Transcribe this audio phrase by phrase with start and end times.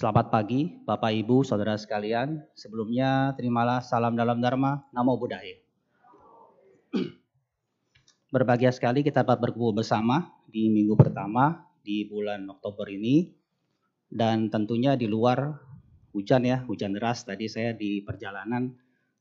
[0.00, 2.40] Selamat pagi, Bapak, Ibu, Saudara sekalian.
[2.56, 5.60] Sebelumnya, terimalah salam dalam Dharma, Namo Buddhaya.
[8.32, 13.28] Berbahagia sekali kita dapat berkumpul bersama di minggu pertama di bulan Oktober ini.
[14.08, 15.60] Dan tentunya di luar
[16.16, 17.28] hujan ya, hujan deras.
[17.28, 18.72] Tadi saya di perjalanan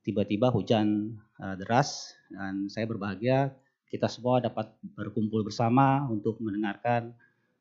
[0.07, 1.11] tiba-tiba hujan
[1.43, 3.51] uh, deras dan saya berbahagia
[3.91, 7.11] kita semua dapat berkumpul bersama untuk mendengarkan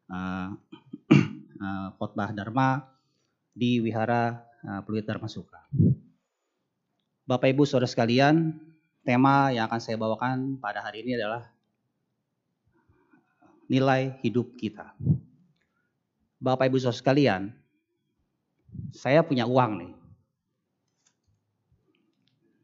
[0.15, 0.55] uh,
[1.59, 2.95] uh, Dharma
[3.59, 5.59] di Wihara uh, Pluit Dharma Suka.
[7.27, 8.55] Bapak Ibu Saudara sekalian,
[9.03, 11.51] tema yang akan saya bawakan pada hari ini adalah
[13.67, 14.95] nilai hidup kita.
[16.39, 17.51] Bapak Ibu Saudara sekalian,
[18.95, 19.93] saya punya uang nih.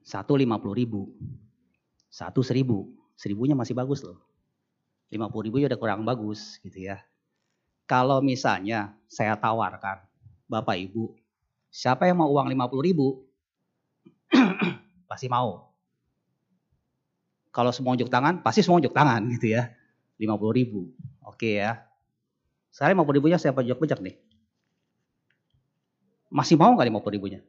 [0.07, 1.11] Satu lima puluh ribu,
[2.07, 2.87] satu seribu,
[3.19, 4.23] seribunya masih bagus loh.
[5.11, 7.03] Lima puluh ribu ya udah kurang bagus gitu ya.
[7.85, 10.14] Kalau misalnya saya tawarkan
[10.55, 11.11] Bapak Ibu,
[11.67, 13.27] siapa yang mau uang 50 ribu?
[15.11, 15.67] pasti mau.
[17.51, 19.75] Kalau semua unjuk tangan, pasti semua unjuk tangan gitu ya.
[20.23, 20.95] 50 ribu.
[21.27, 21.83] Oke ya.
[22.71, 24.15] Sekarang 50 ribunya saya pojok-pojok nih.
[26.31, 27.41] Masih mau nggak 50 ribunya?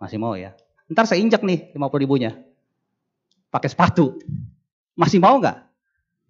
[0.00, 0.56] Masih mau ya.
[0.88, 2.32] Ntar saya injak nih 50 ribunya.
[3.52, 4.16] Pakai sepatu.
[4.96, 5.68] Masih mau nggak?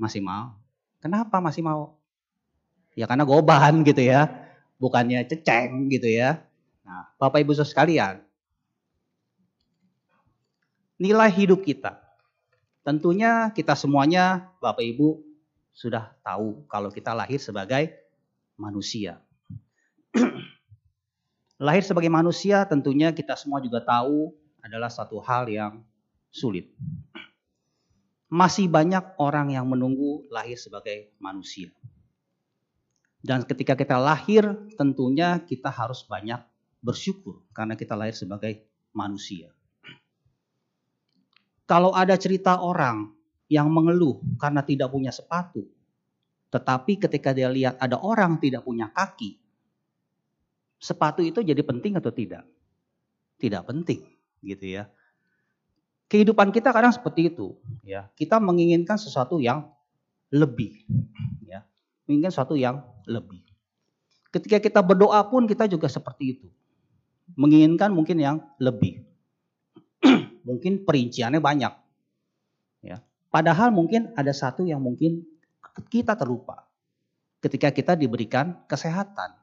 [0.03, 0.59] Masih mau.
[0.99, 1.95] Kenapa masih mau?
[2.99, 4.46] Ya karena goban gitu ya
[4.77, 6.45] bukannya ceceng gitu ya.
[6.87, 8.15] Nah, Bapak Ibu Saudara sekalian,
[10.97, 12.01] nilai hidup kita.
[12.87, 15.21] Tentunya kita semuanya Bapak Ibu
[15.77, 17.93] sudah tahu kalau kita lahir sebagai
[18.57, 19.21] manusia.
[21.67, 25.85] lahir sebagai manusia tentunya kita semua juga tahu adalah satu hal yang
[26.33, 26.73] sulit.
[28.27, 31.71] Masih banyak orang yang menunggu lahir sebagai manusia.
[33.27, 34.47] Dan ketika kita lahir,
[34.79, 36.39] tentunya kita harus banyak
[36.79, 38.63] bersyukur karena kita lahir sebagai
[38.95, 39.51] manusia.
[41.67, 43.11] Kalau ada cerita orang
[43.51, 45.67] yang mengeluh karena tidak punya sepatu,
[46.55, 49.43] tetapi ketika dia lihat ada orang tidak punya kaki,
[50.79, 52.47] sepatu itu jadi penting atau tidak?
[53.43, 54.07] Tidak penting,
[54.47, 54.87] gitu ya.
[56.07, 58.07] Kehidupan kita kadang seperti itu, ya.
[58.15, 59.67] Kita menginginkan sesuatu yang
[60.31, 60.87] lebih,
[61.43, 61.67] ya
[62.07, 63.43] menginginkan sesuatu yang lebih.
[64.31, 66.49] Ketika kita berdoa pun kita juga seperti itu.
[67.35, 69.03] Menginginkan mungkin yang lebih.
[70.47, 71.73] mungkin perinciannya banyak.
[72.87, 73.03] Ya.
[73.29, 75.27] Padahal mungkin ada satu yang mungkin
[75.91, 76.71] kita terlupa.
[77.43, 79.35] Ketika kita diberikan kesehatan.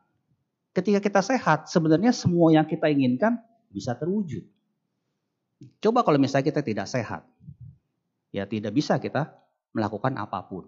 [0.73, 3.37] Ketika kita sehat, sebenarnya semua yang kita inginkan
[3.69, 4.41] bisa terwujud.
[5.77, 7.21] Coba kalau misalnya kita tidak sehat,
[8.33, 9.37] ya tidak bisa kita
[9.71, 10.65] melakukan apa pun.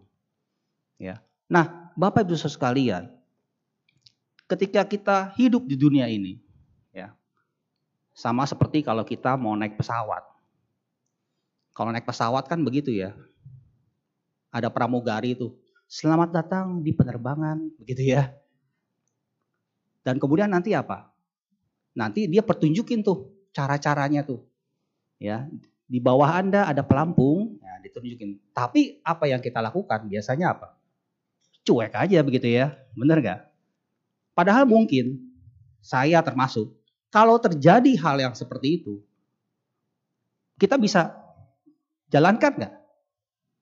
[1.02, 3.04] Ya, Nah, Bapak Ibu Saudara sekalian,
[4.50, 6.42] ketika kita hidup di dunia ini,
[6.90, 7.14] ya,
[8.18, 10.26] sama seperti kalau kita mau naik pesawat.
[11.76, 13.14] Kalau naik pesawat kan begitu ya,
[14.50, 15.54] ada pramugari itu,
[15.86, 18.32] selamat datang di penerbangan, begitu ya.
[20.02, 21.14] Dan kemudian nanti apa?
[21.94, 24.42] Nanti dia pertunjukin tuh cara-caranya tuh,
[25.22, 25.46] ya.
[25.86, 28.50] Di bawah Anda ada pelampung, ya, ditunjukin.
[28.50, 30.74] Tapi apa yang kita lakukan biasanya apa?
[31.66, 32.78] Cuek aja begitu ya.
[32.94, 33.42] Bener gak?
[34.38, 35.20] Padahal mungkin
[35.82, 36.72] saya termasuk
[37.10, 39.00] kalau terjadi hal yang seperti itu,
[40.60, 41.16] kita bisa
[42.12, 42.74] jalankan nggak?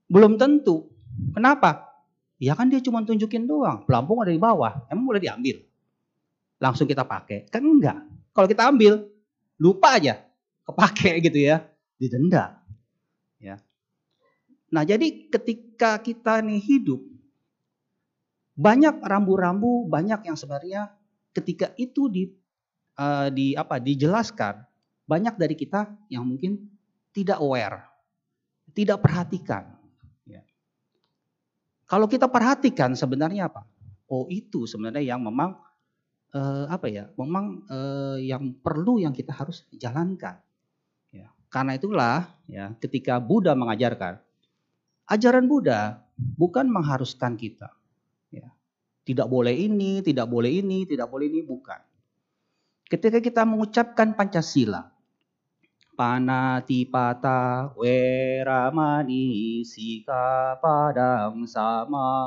[0.09, 0.89] Belum tentu.
[1.33, 1.93] Kenapa?
[2.41, 3.85] Ya kan dia cuma tunjukin doang.
[3.85, 4.89] Pelampung ada di bawah.
[4.89, 5.61] Emang boleh diambil?
[6.57, 7.45] Langsung kita pakai?
[7.53, 8.01] Kan enggak.
[8.33, 9.05] Kalau kita ambil,
[9.61, 10.25] lupa aja.
[10.65, 11.61] Kepake gitu ya.
[12.01, 12.57] Didenda.
[13.37, 13.61] Ya.
[14.73, 17.12] Nah jadi ketika kita nih hidup
[18.53, 20.93] banyak rambu-rambu, banyak yang sebenarnya
[21.33, 22.29] ketika itu di
[23.01, 24.61] uh, di apa dijelaskan,
[25.09, 26.69] banyak dari kita yang mungkin
[27.13, 27.85] tidak aware,
[28.77, 29.73] tidak perhatikan.
[30.25, 30.45] Ya.
[31.89, 33.65] Kalau kita perhatikan sebenarnya apa?
[34.09, 35.57] Oh itu sebenarnya yang memang
[36.37, 37.09] uh, apa ya?
[37.17, 40.37] Memang uh, yang perlu yang kita harus jalankan.
[41.09, 41.33] Ya.
[41.49, 44.21] Karena itulah ya ketika Buddha mengajarkan
[45.09, 47.73] ajaran Buddha bukan mengharuskan kita.
[49.03, 51.79] Tidak boleh ini, tidak boleh ini, tidak boleh ini, bukan.
[52.87, 54.93] Ketika kita mengucapkan Pancasila,
[55.93, 62.17] Panatipata Weramani Sika Padang Samadhyami.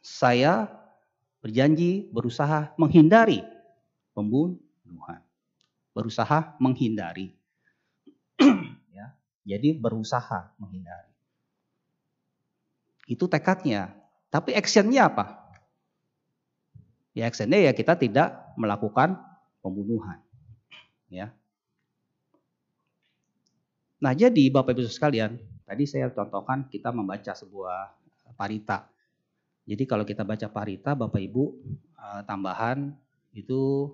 [0.00, 0.64] Saya
[1.44, 3.44] berjanji berusaha menghindari
[4.16, 5.20] pembunuhan.
[5.92, 7.36] Berusaha menghindari.
[8.96, 9.12] ya,
[9.44, 11.07] jadi berusaha menghindari.
[13.08, 13.96] Itu tekadnya.
[14.28, 15.48] Tapi actionnya apa?
[17.16, 19.16] Ya actionnya ya kita tidak melakukan
[19.64, 20.20] pembunuhan.
[21.08, 21.32] Ya.
[23.98, 27.96] Nah jadi Bapak Ibu sekalian, tadi saya contohkan kita membaca sebuah
[28.36, 28.86] parita.
[29.64, 31.44] Jadi kalau kita baca parita Bapak Ibu
[31.96, 32.92] eh, tambahan
[33.32, 33.90] itu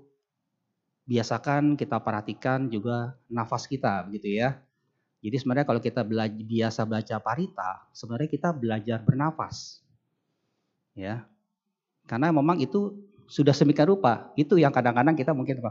[1.04, 4.60] biasakan kita perhatikan juga nafas kita begitu ya.
[5.24, 9.80] Jadi sebenarnya kalau kita belajar, biasa baca parita, sebenarnya kita belajar bernafas.
[10.92, 11.24] Ya.
[12.04, 12.92] Karena memang itu
[13.24, 14.36] sudah semikian rupa.
[14.36, 15.64] Itu yang kadang-kadang kita mungkin?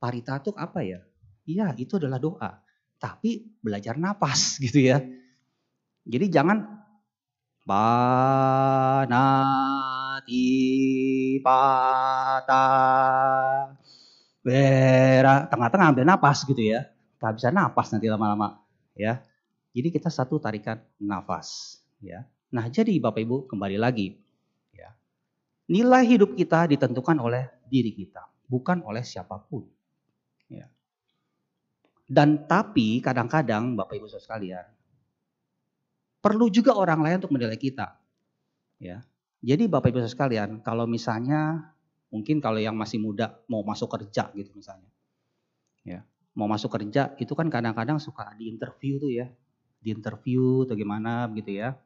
[0.00, 1.04] Parita itu apa ya?
[1.44, 2.64] Iya, itu adalah doa.
[2.96, 5.04] Tapi belajar nafas gitu ya.
[6.08, 6.64] Jadi jangan
[7.68, 8.16] panati
[11.44, 12.64] pata
[15.52, 16.88] tengah-tengah ambil nafas gitu ya.
[17.20, 18.63] Tak bisa nafas nanti lama-lama
[18.94, 19.20] ya.
[19.74, 22.22] Jadi kita satu tarikan nafas ya.
[22.54, 24.14] Nah, jadi Bapak Ibu kembali lagi
[24.70, 24.94] ya.
[25.66, 29.66] Nilai hidup kita ditentukan oleh diri kita, bukan oleh siapa pun.
[30.46, 30.70] Ya.
[32.06, 34.70] Dan tapi kadang-kadang Bapak Ibu sekalian
[36.22, 37.98] perlu juga orang lain untuk menilai kita.
[38.78, 39.02] Ya.
[39.44, 41.74] Jadi Bapak Ibu sekalian, kalau misalnya
[42.08, 44.88] mungkin kalau yang masih muda mau masuk kerja gitu misalnya.
[45.84, 49.30] Ya mau masuk kerja itu kan kadang-kadang suka di interview tuh ya,
[49.78, 51.78] di interview atau gimana gitu ya.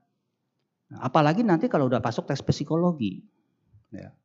[0.88, 3.20] Nah, apalagi nanti kalau udah masuk tes psikologi.
[3.92, 4.16] Ya.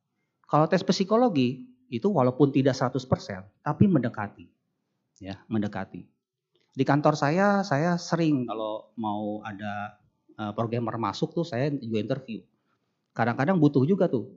[0.48, 3.04] Kalau tes psikologi itu walaupun tidak 100%
[3.60, 4.48] tapi mendekati.
[5.20, 6.08] Ya, mendekati.
[6.74, 10.00] Di kantor saya saya sering kalau mau ada
[10.40, 12.40] uh, programmer masuk tuh saya juga interview.
[13.14, 14.32] Kadang-kadang butuh juga tuh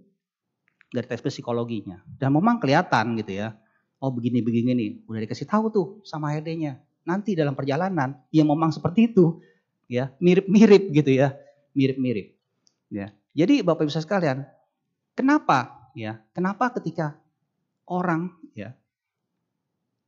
[0.92, 2.04] dari tes psikologinya.
[2.19, 3.56] Dan memang kelihatan gitu ya
[3.97, 4.89] oh begini begini nih.
[5.09, 6.77] Udah dikasih tahu tuh sama HRD-nya
[7.07, 9.41] nanti dalam perjalanan yang memang seperti itu
[9.89, 10.13] ya.
[10.21, 11.33] Mirip-mirip gitu ya.
[11.73, 12.38] Mirip-mirip
[12.91, 13.13] ya.
[13.38, 14.41] Jadi bapak ibu sekalian
[15.13, 17.17] kenapa ya kenapa ketika
[17.85, 18.73] orang ya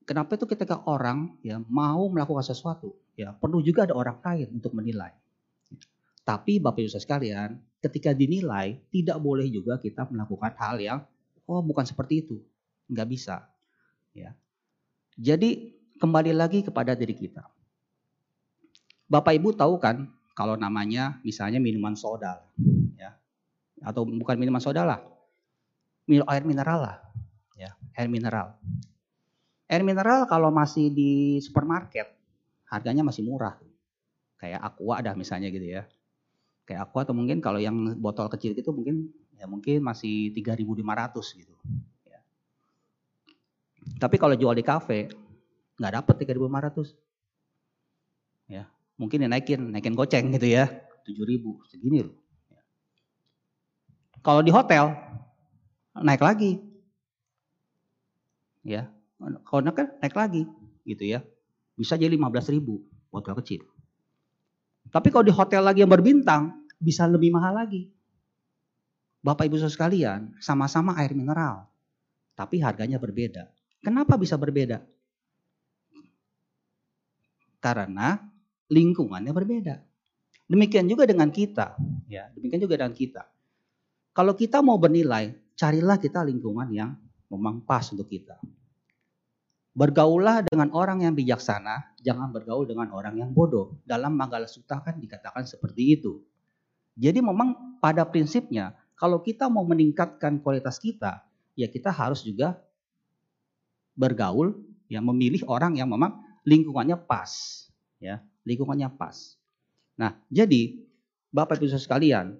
[0.05, 4.73] kenapa itu ketika orang ya mau melakukan sesuatu ya perlu juga ada orang lain untuk
[4.73, 5.13] menilai.
[6.25, 10.99] Tapi bapak ibu sekalian ketika dinilai tidak boleh juga kita melakukan hal yang
[11.45, 12.41] oh bukan seperti itu.
[12.89, 13.45] Nggak bisa
[14.13, 14.33] Ya.
[15.19, 17.43] Jadi kembali lagi kepada diri kita.
[19.09, 20.07] Bapak Ibu tahu kan
[20.37, 22.45] kalau namanya misalnya minuman soda
[22.95, 23.17] ya.
[23.83, 25.01] Atau bukan minuman soda lah.
[26.09, 26.97] Air mineral lah.
[27.59, 28.55] Ya, air mineral.
[29.69, 32.07] Air mineral kalau masih di supermarket
[32.69, 33.59] harganya masih murah.
[34.39, 35.83] Kayak aqua dah misalnya gitu ya.
[36.63, 41.53] Kayak aqua atau mungkin kalau yang botol kecil itu mungkin ya mungkin masih 3.500 gitu.
[43.99, 45.11] Tapi kalau jual di kafe
[45.79, 46.95] nggak dapat 3.500.
[48.49, 48.65] Ya,
[48.97, 50.67] mungkin naikin, naikin goceng gitu ya,
[51.05, 52.17] 7.000 segini loh.
[54.19, 54.91] Kalau di hotel
[55.95, 56.59] naik lagi.
[58.67, 58.91] Ya,
[59.47, 60.43] kalau naik naik lagi
[60.83, 61.23] gitu ya.
[61.79, 62.59] Bisa jadi 15.000
[63.15, 63.61] hotel kecil.
[64.89, 67.87] Tapi kalau di hotel lagi yang berbintang bisa lebih mahal lagi.
[69.19, 71.67] Bapak Ibu sekalian, sama-sama air mineral,
[72.39, 73.51] tapi harganya berbeda.
[73.79, 74.83] Kenapa bisa berbeda?
[77.59, 78.19] Karena
[78.71, 79.75] lingkungannya berbeda.
[80.49, 81.77] Demikian juga dengan kita,
[82.09, 82.31] ya.
[82.33, 83.23] Demikian juga dengan kita.
[84.15, 86.97] Kalau kita mau bernilai, carilah kita lingkungan yang
[87.29, 88.35] memang pas untuk kita.
[89.77, 93.79] Bergaulah dengan orang yang bijaksana, jangan bergaul dengan orang yang bodoh.
[93.85, 96.25] Dalam Manggala Sutta kan dikatakan seperti itu.
[96.99, 101.23] Jadi memang pada prinsipnya, kalau kita mau meningkatkan kualitas kita,
[101.55, 102.59] ya kita harus juga
[103.99, 104.55] bergaul,
[104.87, 107.67] ya memilih orang yang memang lingkungannya pas,
[107.99, 109.35] ya lingkungannya pas.
[109.99, 110.79] Nah, jadi
[111.29, 112.39] Bapak Ibu sekalian,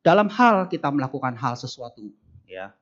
[0.00, 2.10] dalam hal kita melakukan hal sesuatu,
[2.48, 2.72] ya,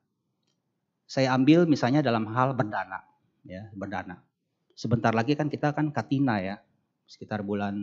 [1.11, 3.03] saya ambil misalnya dalam hal berdana,
[3.43, 4.23] ya berdana.
[4.79, 6.57] Sebentar lagi kan kita kan katina ya,
[7.05, 7.75] sekitar bulan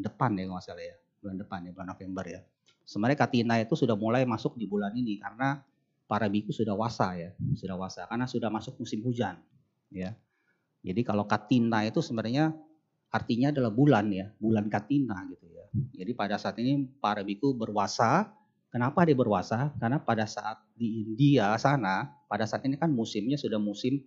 [0.00, 2.40] depan ya nggak salah ya, bulan depan ya, bulan November ya.
[2.88, 5.62] Sebenarnya Katina itu sudah mulai masuk di bulan ini karena
[6.10, 9.38] para biku sudah wasa ya, sudah wasa karena sudah masuk musim hujan
[9.94, 10.10] ya.
[10.80, 12.50] Jadi kalau Katina itu sebenarnya
[13.12, 15.66] artinya adalah bulan ya, bulan Katina gitu ya.
[15.70, 18.32] Jadi pada saat ini para biku berwasa.
[18.70, 19.74] Kenapa dia berwasa?
[19.82, 23.98] Karena pada saat di India sana, pada saat ini kan musimnya sudah musim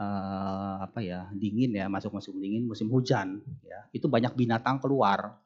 [0.00, 3.84] uh, apa ya dingin ya, masuk musim dingin, musim hujan ya.
[3.92, 5.36] Itu banyak binatang keluar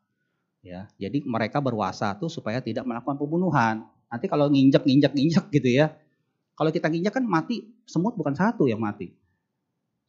[0.65, 3.87] Ya, jadi mereka berwasa tuh supaya tidak melakukan pembunuhan.
[4.11, 5.95] Nanti kalau nginjek nginjek nginjek gitu ya.
[6.57, 9.15] Kalau kita nginjek kan mati semut bukan satu yang mati.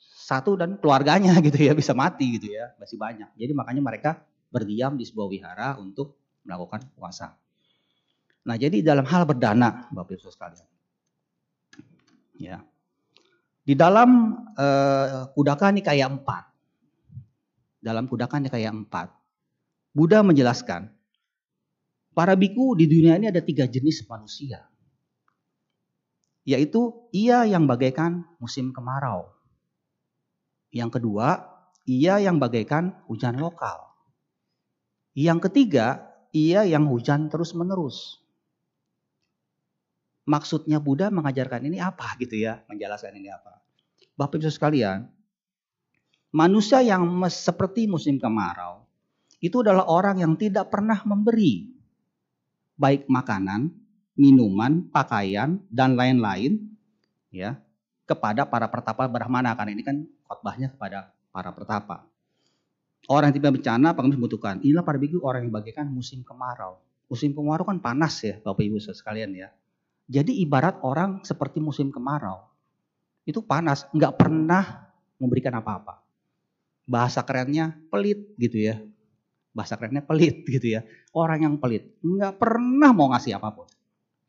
[0.02, 3.30] Satu dan keluarganya gitu ya bisa mati gitu ya, masih banyak.
[3.38, 4.12] Jadi makanya mereka
[4.50, 7.36] berdiam di sebuah wihara untuk melakukan puasa.
[8.48, 10.64] Nah, jadi dalam hal berdana, Bapak Ibu sekalian.
[12.40, 12.64] Ya.
[13.68, 18.88] Di dalam uh, Kudaka Nikaya 4, dalam Kudaka Nikaya 4,
[19.98, 20.94] Buddha menjelaskan,
[22.14, 24.62] para biku di dunia ini ada tiga jenis manusia.
[26.46, 29.26] Yaitu ia yang bagaikan musim kemarau.
[30.70, 31.50] Yang kedua,
[31.90, 33.90] ia yang bagaikan hujan lokal.
[35.18, 38.22] Yang ketiga, ia yang hujan terus-menerus.
[40.30, 43.66] Maksudnya Buddha mengajarkan ini apa gitu ya, menjelaskan ini apa.
[44.14, 45.10] Bapak Ibu sekalian,
[46.38, 47.02] manusia yang
[47.34, 48.87] seperti musim kemarau
[49.38, 51.78] itu adalah orang yang tidak pernah memberi
[52.78, 53.74] baik makanan,
[54.14, 56.62] minuman, pakaian dan lain-lain
[57.34, 57.58] ya
[58.08, 59.98] kepada para pertapa Brahmana karena ini kan
[60.30, 62.06] khotbahnya kepada para pertapa.
[63.08, 64.60] Orang yang tidak bencana apa membutuhkan.
[64.64, 66.80] Inilah para biku orang yang bagaikan musim kemarau.
[67.08, 69.50] Musim kemarau kan panas ya Bapak Ibu sekalian ya.
[70.08, 72.48] Jadi ibarat orang seperti musim kemarau.
[73.28, 74.88] Itu panas, nggak pernah
[75.20, 76.00] memberikan apa-apa.
[76.88, 78.80] Bahasa kerennya pelit gitu ya.
[79.58, 80.86] Bahasa kerennya pelit gitu ya.
[81.18, 83.66] Orang yang pelit, nggak pernah mau ngasih apa pun.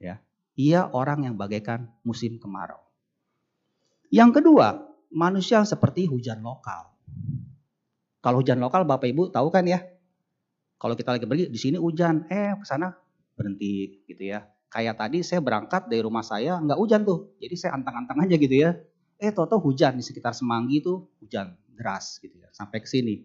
[0.00, 0.24] Ya,
[0.56, 2.80] Ia orang yang bagaikan musim kemarau.
[4.08, 6.88] Yang kedua, manusia seperti hujan lokal.
[8.24, 9.84] Kalau hujan lokal Bapak Ibu tahu kan ya?
[10.80, 12.88] Kalau kita lagi pergi di sini hujan, eh ke sana
[13.36, 17.32] berhenti gitu ya Kayak tadi saya berangkat dari rumah saya nggak hujan tuh.
[17.40, 18.76] Jadi saya antang-antang aja gitu ya.
[19.16, 22.52] Eh toto hujan di sekitar Semanggi itu hujan deras gitu ya.
[22.52, 23.24] Sampai ke sini.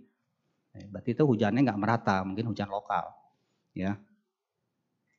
[0.73, 3.13] Eh, berarti itu hujannya nggak merata, mungkin hujan lokal.
[3.77, 4.01] Ya.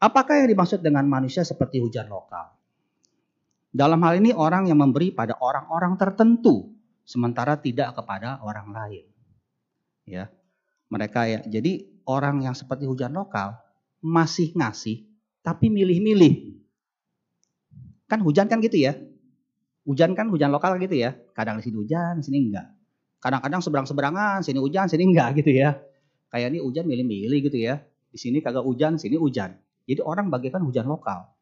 [0.03, 2.55] Apakah yang dimaksud dengan manusia seperti hujan lokal?
[3.75, 6.75] Dalam hal ini orang yang memberi pada orang-orang tertentu
[7.07, 9.05] sementara tidak kepada orang lain.
[10.07, 10.31] Ya.
[10.91, 11.41] Mereka ya.
[11.47, 13.59] Jadi orang yang seperti hujan lokal
[14.03, 15.07] masih ngasih
[15.41, 16.61] tapi milih-milih.
[18.11, 18.95] Kan hujan kan gitu ya.
[19.87, 21.15] Hujan kan hujan lokal gitu ya.
[21.33, 22.74] Kadang di sini hujan, di sini enggak.
[23.25, 25.81] Kadang-kadang seberang-seberangan, sini hujan, sini enggak gitu ya.
[26.29, 27.81] Kayak ini hujan milih-milih gitu ya.
[28.13, 29.57] Di sini kagak hujan, sini hujan.
[29.89, 31.33] Jadi orang bagaikan hujan lokal.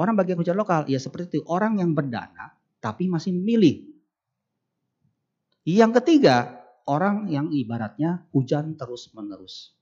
[0.00, 1.44] Orang bagian hujan lokal, ya seperti itu.
[1.44, 3.92] Orang yang berdana, tapi masih milih.
[5.68, 9.76] Yang ketiga, orang yang ibaratnya hujan terus-menerus.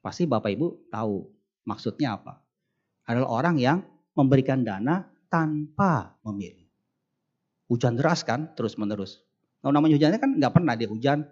[0.00, 1.28] Pasti Bapak Ibu tahu
[1.68, 2.40] maksudnya apa
[3.04, 3.84] adalah orang yang
[4.16, 6.64] memberikan dana tanpa memilih.
[7.68, 8.80] Hujan deras kan terus
[9.62, 11.26] Nah, namanya hujannya kan nggak pernah dia hujan.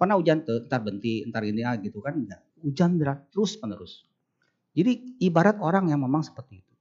[0.00, 2.40] Pernah hujan tuh, ntar berhenti, ntar ini ah, gitu kan enggak.
[2.64, 4.08] Hujan deras terus menerus.
[4.72, 6.74] Jadi ibarat orang yang memang seperti itu.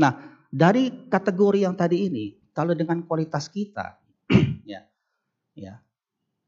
[0.00, 4.00] Nah, dari kategori yang tadi ini, kalau dengan kualitas kita,
[4.72, 4.80] ya,
[5.52, 5.76] ya,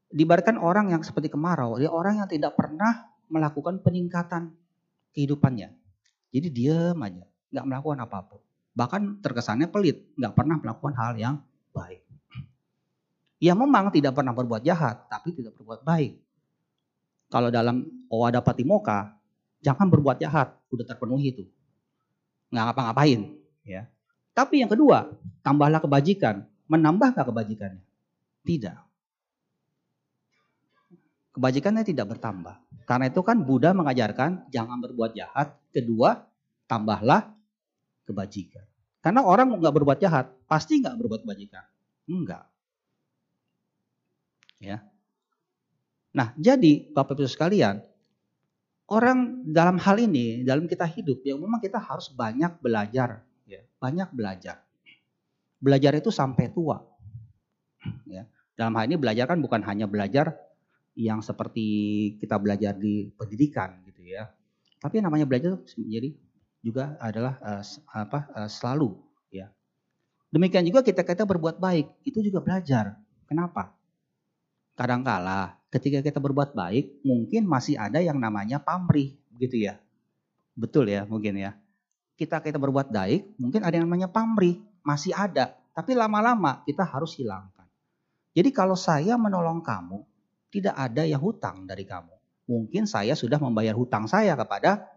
[0.08, 4.56] dibaratkan orang yang seperti kemarau, dia orang yang tidak pernah melakukan peningkatan
[5.12, 5.68] kehidupannya.
[6.32, 8.40] Jadi diam aja, nggak melakukan apa pun.
[8.72, 11.36] Bahkan terkesannya pelit, nggak pernah melakukan hal yang
[11.76, 12.07] baik.
[13.38, 16.18] Ia memang tidak pernah berbuat jahat, tapi tidak berbuat baik.
[17.30, 19.14] Kalau dalam Owada Patimoka,
[19.62, 21.44] jangan berbuat jahat, udah terpenuhi itu.
[22.50, 23.20] Nggak ngapa-ngapain.
[23.62, 23.86] ya.
[24.34, 25.12] Tapi yang kedua,
[25.44, 26.42] tambahlah kebajikan.
[26.66, 27.84] Menambah nggak kebajikannya?
[28.44, 28.78] Tidak.
[31.38, 32.56] Kebajikannya tidak bertambah.
[32.88, 35.54] Karena itu kan Buddha mengajarkan jangan berbuat jahat.
[35.70, 36.18] Kedua,
[36.66, 37.30] tambahlah
[38.08, 38.64] kebajikan.
[38.98, 41.64] Karena orang nggak berbuat jahat, pasti nggak berbuat kebajikan.
[42.08, 42.48] Enggak.
[44.58, 44.82] Ya.
[46.14, 47.78] Nah, jadi Bapak Ibu sekalian,
[48.90, 54.10] orang dalam hal ini, dalam kita hidup, ya memang kita harus banyak belajar, ya, banyak
[54.10, 54.66] belajar.
[55.62, 56.82] Belajar itu sampai tua.
[58.06, 58.26] Ya.
[58.58, 60.34] Dalam hal ini belajar kan bukan hanya belajar
[60.98, 61.66] yang seperti
[62.18, 64.26] kita belajar di pendidikan gitu ya.
[64.82, 66.10] Tapi namanya belajar menjadi
[66.58, 67.62] juga adalah uh,
[67.94, 68.98] apa uh, selalu
[69.30, 69.46] ya.
[70.34, 72.98] Demikian juga kita kita berbuat baik itu juga belajar.
[73.30, 73.77] Kenapa?
[74.78, 79.82] Kadangkala ketika kita berbuat baik mungkin masih ada yang namanya pamrih begitu ya.
[80.54, 81.58] Betul ya mungkin ya.
[82.14, 87.18] Kita kita berbuat baik mungkin ada yang namanya pamrih masih ada tapi lama-lama kita harus
[87.18, 87.66] hilangkan.
[88.38, 90.06] Jadi kalau saya menolong kamu
[90.54, 92.14] tidak ada yang hutang dari kamu.
[92.48, 94.88] Mungkin saya sudah membayar hutang saya kepada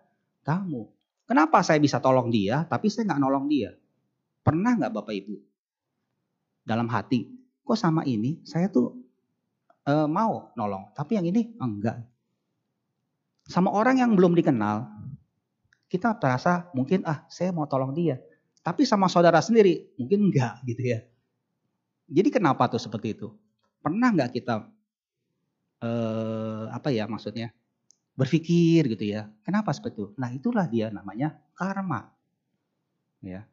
[0.48, 0.88] kamu.
[1.28, 3.76] Kenapa saya bisa tolong dia, tapi saya nggak nolong dia?
[4.44, 5.36] Pernah nggak Bapak Ibu?
[6.64, 7.28] Dalam hati,
[7.66, 9.01] kok sama ini saya tuh
[9.86, 12.02] e, mau nolong, tapi yang ini enggak.
[13.48, 14.88] Sama orang yang belum dikenal,
[15.92, 18.22] kita terasa mungkin ah saya mau tolong dia.
[18.62, 21.00] Tapi sama saudara sendiri mungkin enggak gitu ya.
[22.12, 23.34] Jadi kenapa tuh seperti itu?
[23.82, 24.70] Pernah nggak kita
[25.82, 27.50] eh, apa ya maksudnya
[28.16, 29.28] berpikir gitu ya.
[29.42, 30.08] Kenapa seperti itu?
[30.20, 32.12] Nah, itulah dia namanya karma.
[33.24, 33.48] Ya.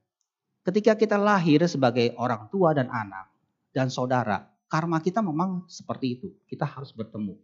[0.67, 3.33] Ketika kita lahir sebagai orang tua dan anak
[3.73, 6.29] dan saudara, karma kita memang seperti itu.
[6.45, 7.35] Kita harus bertemu.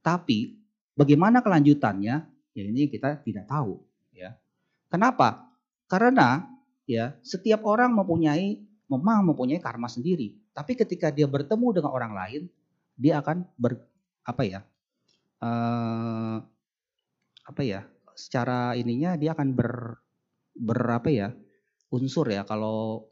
[0.00, 0.56] Tapi
[0.96, 2.16] bagaimana kelanjutannya?
[2.52, 3.80] Ya ini kita tidak tahu,
[4.12, 4.36] ya.
[4.92, 5.48] Kenapa?
[5.88, 6.44] Karena
[6.84, 8.60] ya setiap orang mempunyai
[8.92, 10.36] memang mempunyai karma sendiri.
[10.52, 12.42] Tapi ketika dia bertemu dengan orang lain,
[12.92, 13.80] dia akan ber
[14.28, 14.60] apa ya?
[15.40, 16.44] Uh,
[17.48, 17.88] apa ya?
[18.12, 19.96] Secara ininya dia akan ber
[20.52, 21.32] berapa ya?
[21.92, 22.42] unsur ya.
[22.48, 23.11] Kalau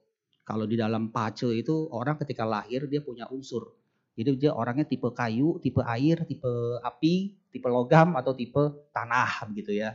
[0.51, 3.71] kalau di dalam pace itu orang ketika lahir dia punya unsur.
[4.19, 6.51] Jadi dia orangnya tipe kayu, tipe air, tipe
[6.83, 9.95] api, tipe logam atau tipe tanah gitu ya.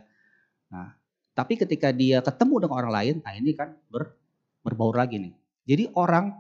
[0.72, 0.96] Nah,
[1.36, 4.16] tapi ketika dia ketemu dengan orang lain, nah ini kan ber,
[4.64, 5.36] berbaur lagi nih.
[5.68, 6.32] Jadi orang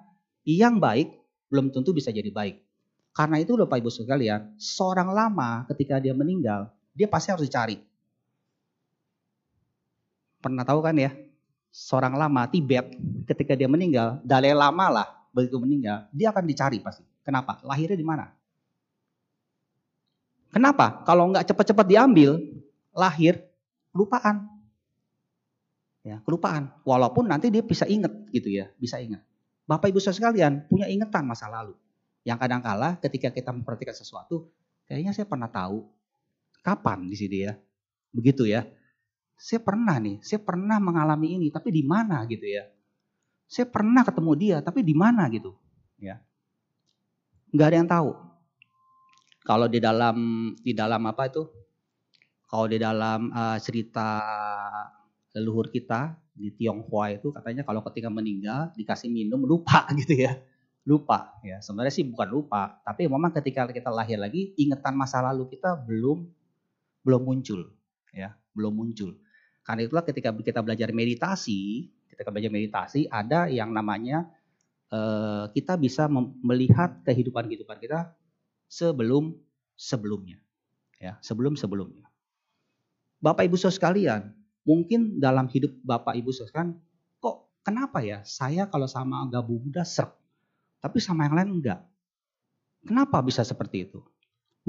[0.47, 1.11] yang baik
[1.51, 2.63] belum tentu bisa jadi baik.
[3.11, 7.75] Karena itu Bapak Ibu sekalian, seorang lama ketika dia meninggal, dia pasti harus dicari.
[10.39, 11.11] Pernah tahu kan ya,
[11.75, 12.95] seorang lama Tibet
[13.27, 17.03] ketika dia meninggal, Dalai Lama lah begitu meninggal, dia akan dicari pasti.
[17.19, 17.59] Kenapa?
[17.67, 18.31] Lahirnya di mana?
[20.55, 21.03] Kenapa?
[21.03, 22.39] Kalau nggak cepat-cepat diambil,
[22.95, 23.43] lahir
[23.91, 24.47] kelupaan.
[26.07, 26.71] Ya, kelupaan.
[26.87, 29.19] Walaupun nanti dia bisa ingat gitu ya, bisa ingat.
[29.67, 31.75] Bapak Ibu saudara sekalian punya ingatan masa lalu.
[32.23, 34.47] Yang kadang kala ketika kita memperhatikan sesuatu,
[34.87, 35.83] kayaknya saya pernah tahu
[36.63, 37.53] kapan di sini ya.
[38.15, 38.63] Begitu ya.
[39.35, 42.65] Saya pernah nih, saya pernah mengalami ini, tapi di mana gitu ya.
[43.45, 45.53] Saya pernah ketemu dia, tapi di mana gitu.
[45.99, 46.23] Ya
[47.55, 48.09] nggak ada yang tahu.
[49.47, 50.17] Kalau di dalam
[50.59, 51.47] di dalam apa itu?
[52.45, 54.19] Kalau di dalam uh, cerita
[55.31, 60.35] leluhur kita di Tionghoa itu katanya kalau ketika meninggal dikasih minum lupa gitu ya.
[60.85, 61.63] Lupa ya.
[61.63, 66.29] Sebenarnya sih bukan lupa, tapi memang ketika kita lahir lagi ingatan masa lalu kita belum
[67.01, 67.71] belum muncul
[68.11, 69.17] ya, belum muncul.
[69.65, 74.29] Karena itulah ketika kita belajar meditasi, ketika belajar meditasi ada yang namanya
[74.95, 76.05] Eh, kita bisa
[76.45, 78.13] melihat kehidupan-kehidupan kita
[78.69, 79.33] sebelum
[79.73, 80.37] sebelumnya.
[81.01, 82.07] Ya, sebelum sebelumnya.
[83.19, 84.21] Bapak Ibu Saudara sekalian,
[84.63, 86.71] mungkin dalam hidup Bapak Ibu Saudara sekalian,
[87.19, 90.07] kok kenapa ya saya kalau sama gabung muda ser,
[90.79, 91.81] tapi sama yang lain enggak.
[92.85, 93.99] Kenapa bisa seperti itu?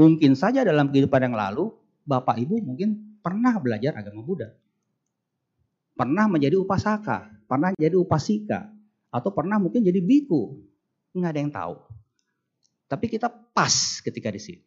[0.00, 1.70] Mungkin saja dalam kehidupan yang lalu,
[2.02, 4.50] Bapak Ibu mungkin pernah belajar agama Buddha.
[5.96, 8.68] Pernah menjadi upasaka, pernah jadi upasika,
[9.08, 10.60] atau pernah mungkin jadi biku.
[11.16, 11.74] Nggak ada yang tahu.
[12.86, 14.64] Tapi kita pas ketika di sini.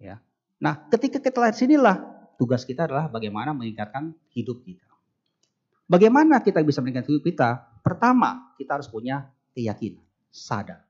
[0.00, 0.22] Ya.
[0.62, 1.96] Nah, ketika kita lihat sinilah
[2.40, 4.86] tugas kita adalah bagaimana meningkatkan hidup kita.
[5.90, 7.48] Bagaimana kita bisa meningkatkan hidup kita?
[7.82, 10.86] Pertama, kita harus punya keyakinan, sadar.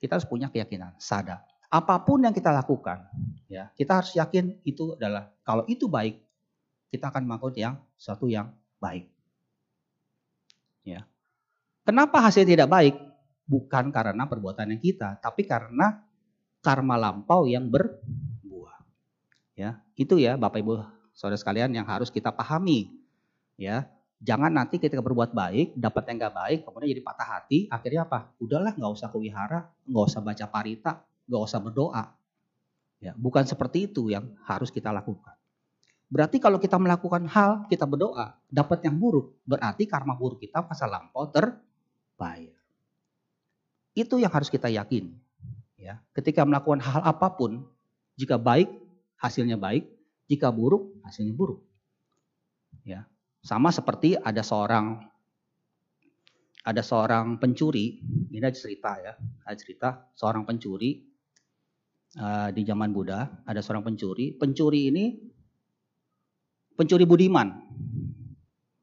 [0.00, 1.44] Kita harus punya keyakinan, sadar.
[1.68, 3.04] Apa pun yang kita lakukan,
[3.50, 6.22] ya, kita harus yakin itu adalah kalau itu baik,
[6.90, 9.08] kita akan melakukan yang satu yang baik.
[10.84, 11.08] Ya.
[11.88, 12.92] Kenapa hasil tidak baik?
[13.48, 16.04] Bukan karena perbuatan yang kita, tapi karena
[16.60, 18.84] karma lampau yang berbuah.
[19.56, 20.84] Ya, itu ya Bapak Ibu
[21.16, 22.92] Saudara sekalian yang harus kita pahami.
[23.56, 23.88] Ya,
[24.20, 28.34] jangan nanti kita berbuat baik, dapat yang gak baik, kemudian jadi patah hati, akhirnya apa?
[28.42, 30.92] Udahlah nggak usah kewihara, nggak usah baca parita,
[31.30, 32.04] nggak usah berdoa.
[32.98, 35.33] Ya, bukan seperti itu yang harus kita lakukan.
[36.12, 40.84] Berarti kalau kita melakukan hal, kita berdoa, dapat yang buruk, berarti karma buruk kita masa
[40.86, 41.56] lampau ter
[42.14, 42.60] bayar.
[43.96, 45.10] Itu yang harus kita yakin.
[45.80, 47.66] Ya, ketika melakukan hal apa pun,
[48.16, 48.70] jika baik
[49.20, 49.84] hasilnya baik,
[50.30, 51.60] jika buruk hasilnya buruk.
[52.84, 53.08] Ya,
[53.44, 55.04] sama seperti ada seorang
[56.64, 58.00] ada seorang pencuri,
[58.32, 59.12] ini ada cerita ya,
[59.44, 61.04] ada cerita seorang pencuri
[62.16, 64.32] uh, di zaman Buddha, ada seorang pencuri.
[64.32, 65.04] Pencuri ini
[66.74, 67.54] pencuri budiman,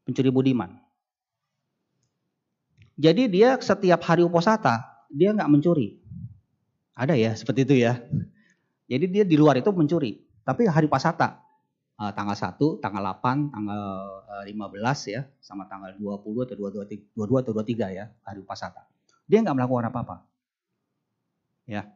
[0.07, 0.79] pencuri budiman.
[2.99, 5.99] Jadi dia setiap hari uposata, dia nggak mencuri.
[6.95, 7.99] Ada ya seperti itu ya.
[8.91, 10.19] Jadi dia di luar itu mencuri.
[10.43, 11.39] Tapi hari pasata,
[11.97, 13.81] eh, tanggal 1, tanggal 8, tanggal
[14.45, 18.85] 15 eh, ya, sama tanggal 20 atau 22, 22 atau 23 ya, hari pasata.
[19.25, 20.27] Dia nggak melakukan apa-apa.
[21.65, 21.87] Ya.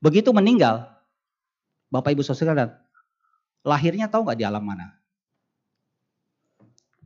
[0.00, 0.88] Begitu meninggal,
[1.90, 2.70] Bapak Ibu Saudara
[3.66, 4.96] lahirnya tahu nggak di alam mana?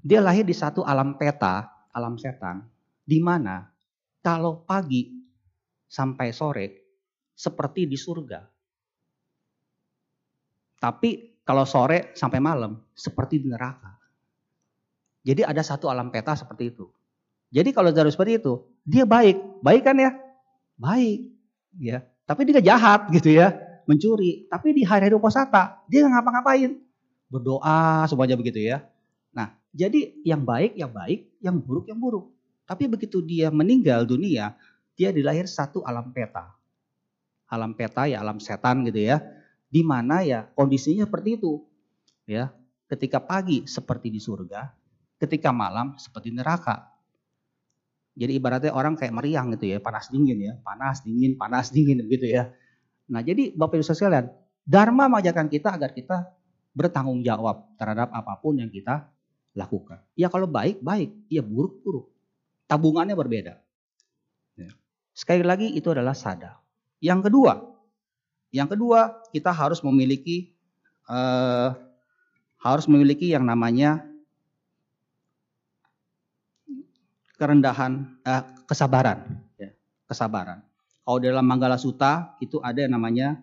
[0.05, 1.65] Dia lahir di satu alam peta
[1.95, 2.69] alam setan,
[3.09, 3.73] di mana
[4.21, 5.17] kalau pagi
[5.89, 6.67] sampai sore
[7.33, 8.41] seperti di surga.
[10.77, 13.97] Tapi kalau sore sampai malam seperti di neraka.
[15.25, 16.85] Jadi ada satu alam peta seperti itu.
[17.49, 19.65] Jadi kalau dari seperti itu, dia baik.
[19.65, 20.13] Baik kan ya?
[20.77, 21.33] Baik.
[21.81, 22.05] ya.
[22.29, 23.57] Tapi dia jahat gitu ya.
[23.87, 24.47] Mencuri.
[24.51, 25.47] Tapi di hari-hari puasa
[25.89, 26.81] dia nggak ngapa-ngapain.
[27.29, 28.85] Berdoa semuanya begitu ya.
[29.35, 32.31] Nah, jadi yang baik yang baik, yang buruk yang buruk.
[32.65, 34.57] Tapi begitu dia meninggal dunia,
[34.97, 36.55] dia dilahir satu alam peta.
[37.51, 39.21] Alam peta ya alam setan gitu ya.
[39.69, 41.61] Di mana ya kondisinya seperti itu.
[42.25, 42.55] Ya,
[42.89, 44.73] ketika pagi seperti di surga,
[45.21, 46.95] ketika malam seperti neraka.
[48.15, 52.31] Jadi ibaratnya orang kayak meriang gitu ya, panas dingin ya, panas dingin, panas dingin gitu
[52.31, 52.55] ya.
[53.11, 54.33] Nah jadi Bapak Ibu sekalian,
[54.65, 56.33] Dharma mengajarkan kita agar kita
[56.73, 59.13] bertanggung jawab terhadap apa pun yang kita
[59.55, 60.03] lakukan.
[60.19, 61.15] Ya kalau baik, baik.
[61.31, 62.11] Ya buruk, buruk.
[62.67, 63.61] Tabungannya berbeda.
[64.59, 64.71] Ya.
[65.15, 66.59] Sekali lagi itu adalah sada.
[66.99, 67.53] Yang kedua,
[68.51, 70.57] yang kedua kita harus memiliki
[71.07, 71.77] uh,
[72.65, 74.01] harus memiliki yang namanya
[77.37, 79.71] kerendahan, eh, kesabaran, ya,
[80.09, 80.65] kesabaran.
[81.05, 83.37] Kalau dalam Manggala Sutta itu ada yang namanya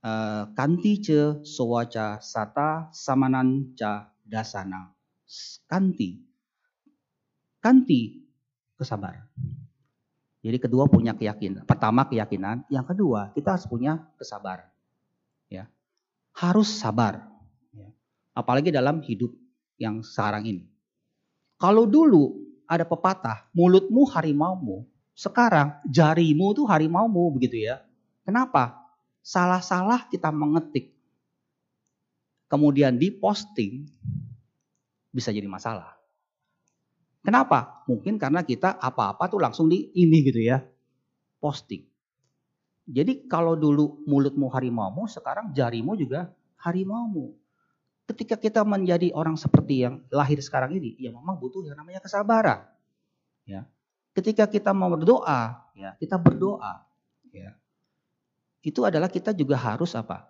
[0.00, 4.96] eh, kanti ce sowaca sata samanan ca dasana.
[5.68, 6.24] Kanti.
[7.60, 8.00] Kanti
[8.80, 9.28] kesabaran.
[10.40, 11.68] Jadi kedua punya keyakinan.
[11.68, 14.70] Pertama keyakinan, yang kedua kita harus punya kesabaran.
[15.52, 15.68] Ya.
[16.32, 17.26] Harus sabar.
[17.74, 17.90] Ya.
[18.32, 19.34] Apalagi dalam hidup
[19.76, 20.64] yang sekarang ini.
[21.58, 22.38] Kalau dulu
[22.70, 24.86] ada pepatah, mulutmu harimaumu,
[25.18, 27.82] sekarang jarimu tuh harimaumu begitu ya.
[28.22, 28.78] Kenapa?
[29.18, 30.94] Salah-salah kita mengetik,
[32.46, 33.90] kemudian diposting,
[35.10, 35.98] bisa jadi masalah.
[37.26, 37.82] Kenapa?
[37.90, 40.62] Mungkin karena kita apa-apa tuh langsung di ini gitu ya,
[41.42, 41.82] posting.
[42.88, 47.36] Jadi kalau dulu mulutmu harimaumu, sekarang jarimu juga harimaumu
[48.08, 52.64] ketika kita menjadi orang seperti yang lahir sekarang ini, ya memang butuh yang namanya kesabaran.
[53.44, 53.68] Ya.
[54.18, 56.82] Ketika kita mau berdoa, ya, kita berdoa,
[57.30, 57.54] ya.
[58.66, 60.26] Itu adalah kita juga harus apa?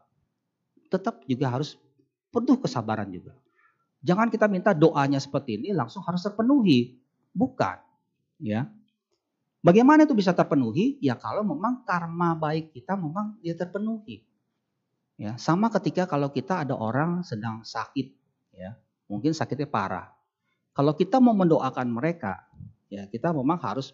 [0.92, 1.80] Tetap juga harus
[2.28, 3.32] penuh kesabaran juga.
[4.04, 7.00] Jangan kita minta doanya seperti ini langsung harus terpenuhi.
[7.32, 7.80] Bukan.
[8.44, 8.68] Ya.
[9.64, 11.00] Bagaimana itu bisa terpenuhi?
[11.00, 14.20] Ya kalau memang karma baik kita memang dia terpenuhi.
[15.16, 18.06] Ya, sama ketika kalau kita ada orang sedang sakit,
[18.54, 18.78] ya,
[19.10, 20.14] mungkin sakitnya parah.
[20.70, 22.46] Kalau kita mau mendoakan mereka,
[22.88, 23.92] ya kita memang harus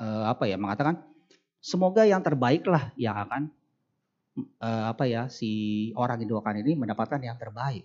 [0.00, 1.04] eh, apa ya mengatakan
[1.60, 3.42] semoga yang terbaiklah yang akan
[4.60, 5.50] eh, apa ya si
[5.94, 7.84] orang yang doakan ini mendapatkan yang terbaik.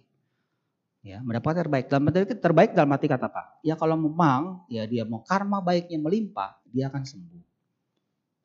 [1.03, 1.91] Ya, mendapatkan terbaik.
[1.91, 3.59] Dalam terbaik dalam arti kata apa?
[3.59, 7.43] Ya kalau memang ya dia mau karma baiknya melimpah, dia akan sembuh.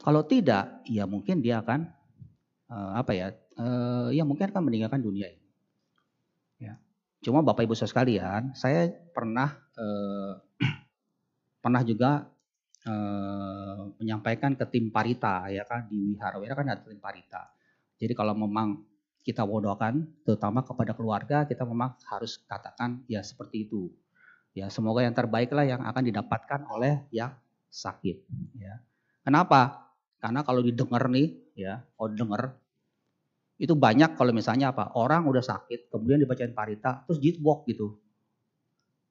[0.03, 1.87] Kalau tidak, ya mungkin dia akan
[2.67, 3.27] uh, apa ya
[3.63, 5.47] uh, ya mungkin akan meninggalkan dunia ini.
[6.59, 6.75] Ya.
[7.23, 10.43] Cuma Bapak Ibu saudara sekalian, saya pernah uh,
[11.59, 12.27] pernah juga
[12.87, 17.51] uh, menyampaikan ke tim Parita ya kan di Wiharawira kan ada tim Parita.
[17.99, 18.79] Jadi kalau memang
[19.29, 23.93] kita bodohkan, terutama kepada keluarga, kita memang harus katakan ya seperti itu.
[24.57, 27.37] Ya semoga yang terbaiklah yang akan didapatkan oleh yang
[27.69, 28.25] sakit.
[28.57, 28.81] Ya.
[29.21, 29.93] Kenapa?
[30.17, 32.43] Karena kalau didengar nih, ya, kalau dengar
[33.59, 38.01] itu banyak kalau misalnya apa orang udah sakit kemudian dibacain parita terus jitwalk gitu.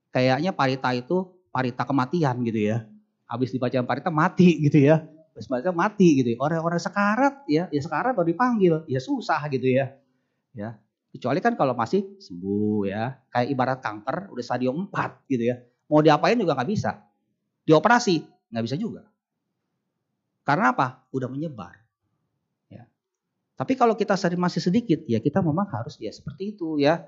[0.09, 2.85] Kayaknya parita itu parita kematian gitu ya.
[3.25, 5.01] Habis dibacain parita mati gitu ya.
[5.33, 6.29] Habis baca mati gitu.
[6.33, 6.37] Ya.
[6.37, 9.97] Orang-orang sekarat ya, ya sekarat baru dipanggil, ya susah gitu ya.
[10.53, 10.77] Ya.
[11.09, 13.17] Kecuali kan kalau masih sembuh ya.
[13.33, 15.65] Kayak ibarat kanker udah stadium 4 gitu ya.
[15.89, 17.01] Mau diapain juga nggak bisa.
[17.65, 18.21] Dioperasi
[18.53, 19.09] nggak bisa juga.
[20.45, 21.09] Karena apa?
[21.09, 21.73] Udah menyebar.
[22.69, 22.85] Ya.
[23.57, 27.01] Tapi kalau kita masih sedikit, ya kita memang harus ya seperti itu ya.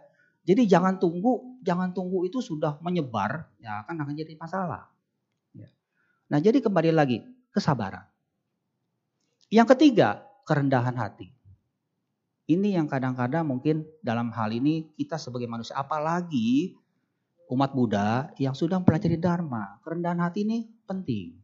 [0.50, 4.90] Jadi jangan tunggu, jangan tunggu itu sudah menyebar, ya akan akan jadi masalah.
[5.54, 5.70] Ya.
[6.26, 7.22] Nah jadi kembali lagi
[7.54, 8.10] kesabaran.
[9.54, 11.30] Yang ketiga kerendahan hati.
[12.50, 16.74] Ini yang kadang-kadang mungkin dalam hal ini kita sebagai manusia, apalagi
[17.54, 21.38] umat Buddha yang sudah mempelajari Dharma, kerendahan hati ini penting.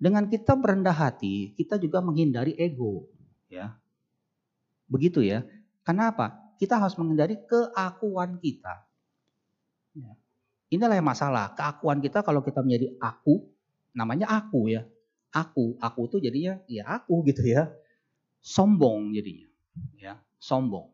[0.00, 3.12] Dengan kita merendah hati, kita juga menghindari ego,
[3.52, 3.76] ya.
[4.88, 5.44] Begitu ya.
[5.84, 6.49] Kenapa?
[6.60, 8.84] Kita harus menghindari keakuan kita.
[9.96, 10.12] Ya.
[10.68, 11.56] Inilah yang masalah.
[11.56, 13.48] Keakuan kita kalau kita menjadi aku,
[13.96, 14.84] namanya aku ya.
[15.32, 17.72] Aku, aku tuh jadinya ya aku gitu ya.
[18.44, 19.48] Sombong jadinya.
[19.96, 20.92] Ya, sombong.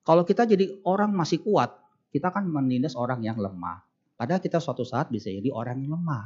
[0.00, 1.76] Kalau kita jadi orang masih kuat,
[2.08, 3.84] kita kan menindas orang yang lemah.
[4.16, 6.24] Padahal kita suatu saat bisa jadi orang yang lemah.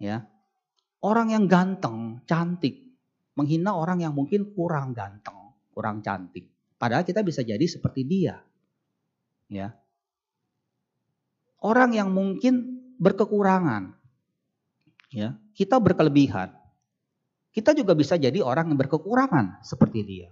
[0.00, 0.24] Ya,
[1.00, 2.76] Orang yang ganteng, cantik,
[3.32, 6.44] menghina orang yang mungkin kurang ganteng, kurang cantik.
[6.80, 8.40] Padahal kita bisa jadi seperti dia.
[9.52, 9.76] Ya.
[11.60, 13.92] Orang yang mungkin berkekurangan,
[15.12, 16.56] ya, kita berkelebihan.
[17.50, 20.30] kita juga bisa jadi orang yang berkekurangan seperti dia.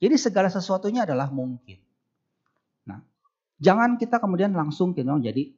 [0.00, 1.76] Jadi segala sesuatunya adalah mungkin.
[2.88, 3.04] Nah,
[3.60, 5.52] jangan kita kemudian langsung kita jadi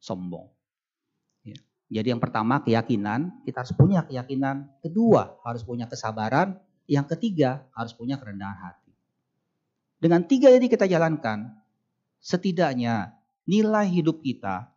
[0.00, 0.48] sombong.
[1.44, 1.60] Ya.
[1.92, 4.80] Jadi yang pertama keyakinan, kita harus punya keyakinan.
[4.80, 6.56] Kedua, harus punya kesabaran.
[6.90, 8.90] Yang ketiga, harus punya kerendahan hati.
[10.02, 11.54] Dengan tiga ini kita jalankan,
[12.18, 13.14] setidaknya
[13.46, 14.74] nilai hidup kita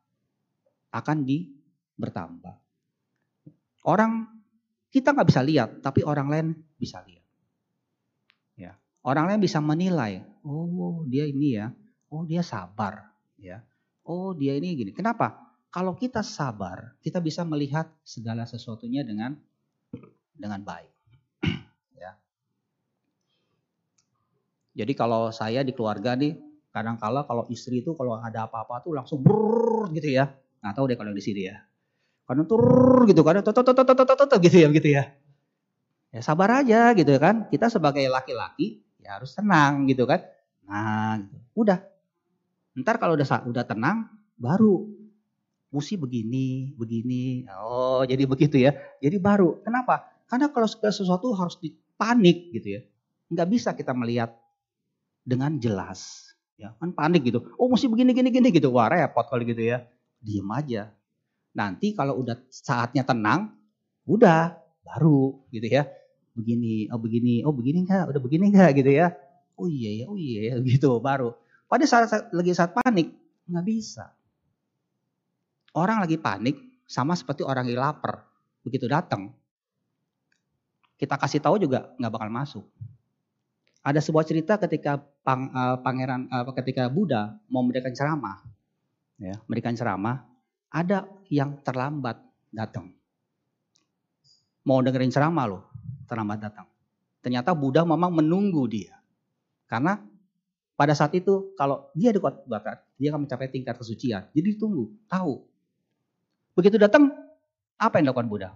[0.93, 1.49] akan di
[1.97, 2.54] bertambah.
[3.84, 4.30] Orang
[4.93, 6.47] kita nggak bisa lihat, tapi orang lain
[6.78, 7.26] bisa lihat.
[8.54, 10.21] Ya, orang lain bisa menilai.
[10.45, 11.73] Oh, dia ini ya.
[12.13, 13.10] Oh, dia sabar.
[13.41, 13.65] Ya.
[14.06, 14.91] Oh, dia ini gini.
[14.93, 15.49] Kenapa?
[15.73, 19.34] Kalau kita sabar, kita bisa melihat segala sesuatunya dengan
[20.38, 20.93] dengan baik.
[21.97, 22.13] ya.
[24.73, 26.33] Jadi kalau saya di keluarga nih,
[26.73, 30.33] kadang-kala kalau istri itu kalau ada apa-apa tuh langsung brrr gitu ya.
[30.65, 31.62] Nggak tahu deh kalau di sini ya.
[32.25, 35.13] Kadang tur gitu kadang tot gitu ya begitu ya.
[36.09, 37.45] Ya sabar aja gitu kan.
[37.53, 40.25] Kita sebagai laki-laki ya harus tenang gitu kan.
[40.65, 41.38] Nah gitu.
[41.62, 41.77] udah.
[42.73, 44.89] Ntar kalau udah udah tenang baru.
[45.69, 47.45] Mesti begini begini.
[47.53, 48.73] Oh jadi begitu ya.
[48.97, 49.62] Jadi baru.
[49.62, 50.09] Kenapa?
[50.25, 52.81] Karena kalau sesuatu harus dipanik gitu ya.
[53.29, 54.33] Nggak bisa kita melihat
[55.23, 59.41] dengan jelas ya kan panik gitu oh mesti begini gini gini gitu wah repot kalau
[59.41, 59.88] gitu ya
[60.21, 60.93] diem aja
[61.53, 63.53] Nanti kalau udah saatnya tenang,
[64.09, 65.86] udah baru gitu ya.
[66.33, 69.13] Begini, oh begini, oh begini enggak, udah begini enggak gitu ya.
[69.53, 71.38] Oh iya ya, oh iya ya gitu baru.
[71.69, 73.13] Pada saat, saat lagi saat panik
[73.45, 74.09] nggak bisa.
[75.77, 76.57] Orang lagi panik
[76.89, 78.25] sama seperti orang yang lapar.
[78.65, 79.29] Begitu datang,
[80.97, 82.65] kita kasih tahu juga nggak bakal masuk.
[83.84, 84.96] Ada sebuah cerita ketika
[85.28, 88.39] pang, uh, pangeran uh, ketika Buddha mau memberikan ceramah,
[89.19, 90.24] ya, memberikan ceramah,
[90.72, 92.15] ada yang terlambat
[92.48, 92.96] datang.
[94.63, 95.63] Mau dengerin ceramah loh,
[96.08, 96.67] terlambat datang.
[97.19, 98.96] Ternyata Buddha memang menunggu dia.
[99.67, 100.00] Karena
[100.80, 102.39] pada saat itu kalau dia di kota
[102.96, 104.32] dia akan mencapai tingkat kesucian.
[104.32, 105.43] Jadi ditunggu, tahu.
[106.56, 107.12] Begitu datang,
[107.76, 108.50] apa yang dilakukan Buddha?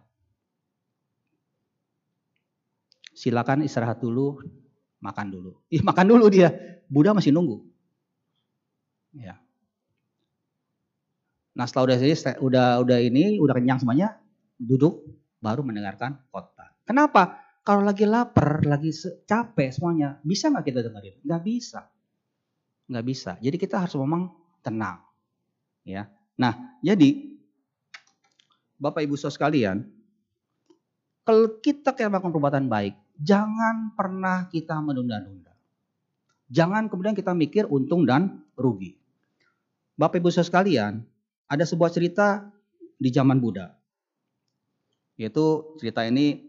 [3.12, 4.40] Silakan istirahat dulu,
[5.04, 5.52] makan dulu.
[5.70, 6.54] Ih, makan dulu dia.
[6.88, 7.62] Buddha masih nunggu.
[9.18, 9.42] Ya.
[11.58, 11.98] Nah setelah udah
[12.38, 14.22] udah udah ini udah kenyang semuanya,
[14.62, 15.02] duduk
[15.42, 16.70] baru mendengarkan khotbah.
[16.86, 17.42] Kenapa?
[17.66, 18.94] Kalau lagi lapar, lagi
[19.28, 21.20] capek semuanya, bisa nggak kita dengerin?
[21.26, 21.82] Nggak bisa,
[22.88, 23.32] nggak bisa.
[23.44, 24.32] Jadi kita harus memang
[24.64, 25.04] tenang,
[25.84, 26.08] ya.
[26.40, 27.36] Nah, jadi
[28.80, 29.84] Bapak Ibu Saudara sekalian,
[31.28, 35.54] kalau kita melakukan perbuatan baik, jangan pernah kita menunda-nunda.
[36.48, 38.96] Jangan kemudian kita mikir untung dan rugi.
[40.00, 41.04] Bapak Ibu sekalian,
[41.50, 42.48] ada sebuah cerita
[42.96, 43.76] di zaman Buddha.
[45.18, 46.48] Yaitu cerita ini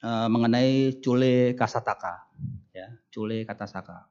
[0.00, 2.26] e, mengenai Cule Kasataka.
[2.72, 4.08] Ya, Cule Katasaka.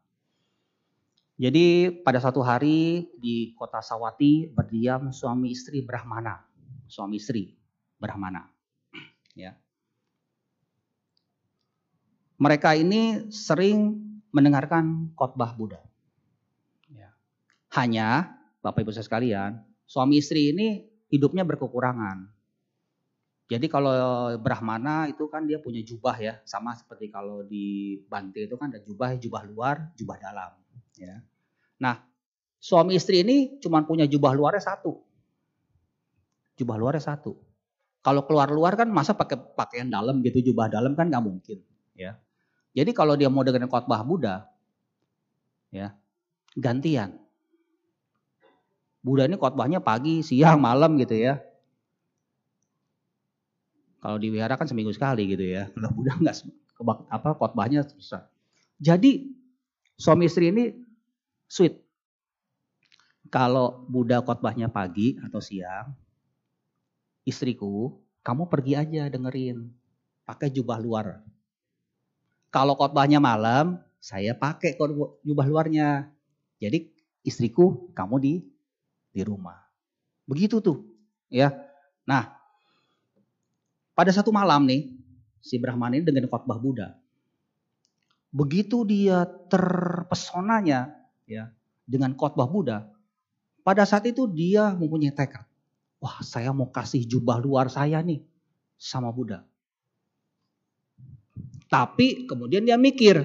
[1.37, 6.41] Jadi pada satu hari di kota Sawati berdiam suami istri Brahmana.
[6.89, 7.53] Suami istri
[7.97, 8.49] Brahmana.
[9.37, 9.53] Ya.
[12.37, 13.97] Mereka ini sering
[14.29, 15.81] mendengarkan khotbah Buddha.
[16.93, 17.09] Ya.
[17.73, 22.29] Hanya Bapak Ibu sekalian, suami istri ini hidupnya berkekurangan.
[23.47, 23.95] Jadi kalau
[24.43, 28.83] Brahmana itu kan dia punya jubah ya, sama seperti kalau di Bante itu kan ada
[28.83, 30.51] jubah, jubah luar, jubah dalam.
[30.99, 31.23] Ya.
[31.79, 32.03] Nah,
[32.59, 34.99] suami istri ini cuma punya jubah luarnya satu.
[36.59, 37.39] Jubah luarnya satu.
[38.03, 41.63] Kalau keluar luar kan masa pakai pakaian dalam gitu, jubah dalam kan nggak mungkin.
[41.95, 42.19] Ya.
[42.77, 44.45] Jadi kalau dia mau dengan khotbah Buddha,
[45.73, 45.97] ya
[46.53, 47.17] gantian.
[49.01, 51.41] Buddha ini khotbahnya pagi, siang, malam gitu ya.
[53.97, 55.73] Kalau di wihara kan seminggu sekali gitu ya.
[55.73, 56.37] Kalau Buddha nggak
[57.09, 58.29] apa khotbahnya susah.
[58.77, 59.25] Jadi
[59.97, 60.69] suami istri ini
[61.49, 61.81] sweet.
[63.33, 65.97] Kalau Buddha khotbahnya pagi atau siang,
[67.25, 69.65] istriku, kamu pergi aja dengerin.
[70.29, 71.25] Pakai jubah luar.
[72.47, 74.79] Kalau khotbahnya malam, saya pakai
[75.23, 76.07] jubah luarnya.
[76.57, 76.89] Jadi
[77.27, 78.33] istriku, kamu di
[79.11, 79.57] di rumah.
[80.27, 80.87] Begitu tuh,
[81.27, 81.51] ya.
[82.07, 82.31] Nah,
[83.97, 84.93] pada satu malam nih,
[85.41, 86.95] si Brahman ini dengan khotbah Buddha.
[88.29, 90.93] Begitu dia terpesonanya
[91.25, 91.49] ya
[91.87, 92.91] dengan khotbah Buddha,
[93.63, 95.43] pada saat itu dia mempunyai tekad.
[95.97, 98.21] Wah, saya mau kasih jubah luar saya nih
[98.77, 99.41] sama Buddha.
[101.67, 103.19] Tapi kemudian dia mikir,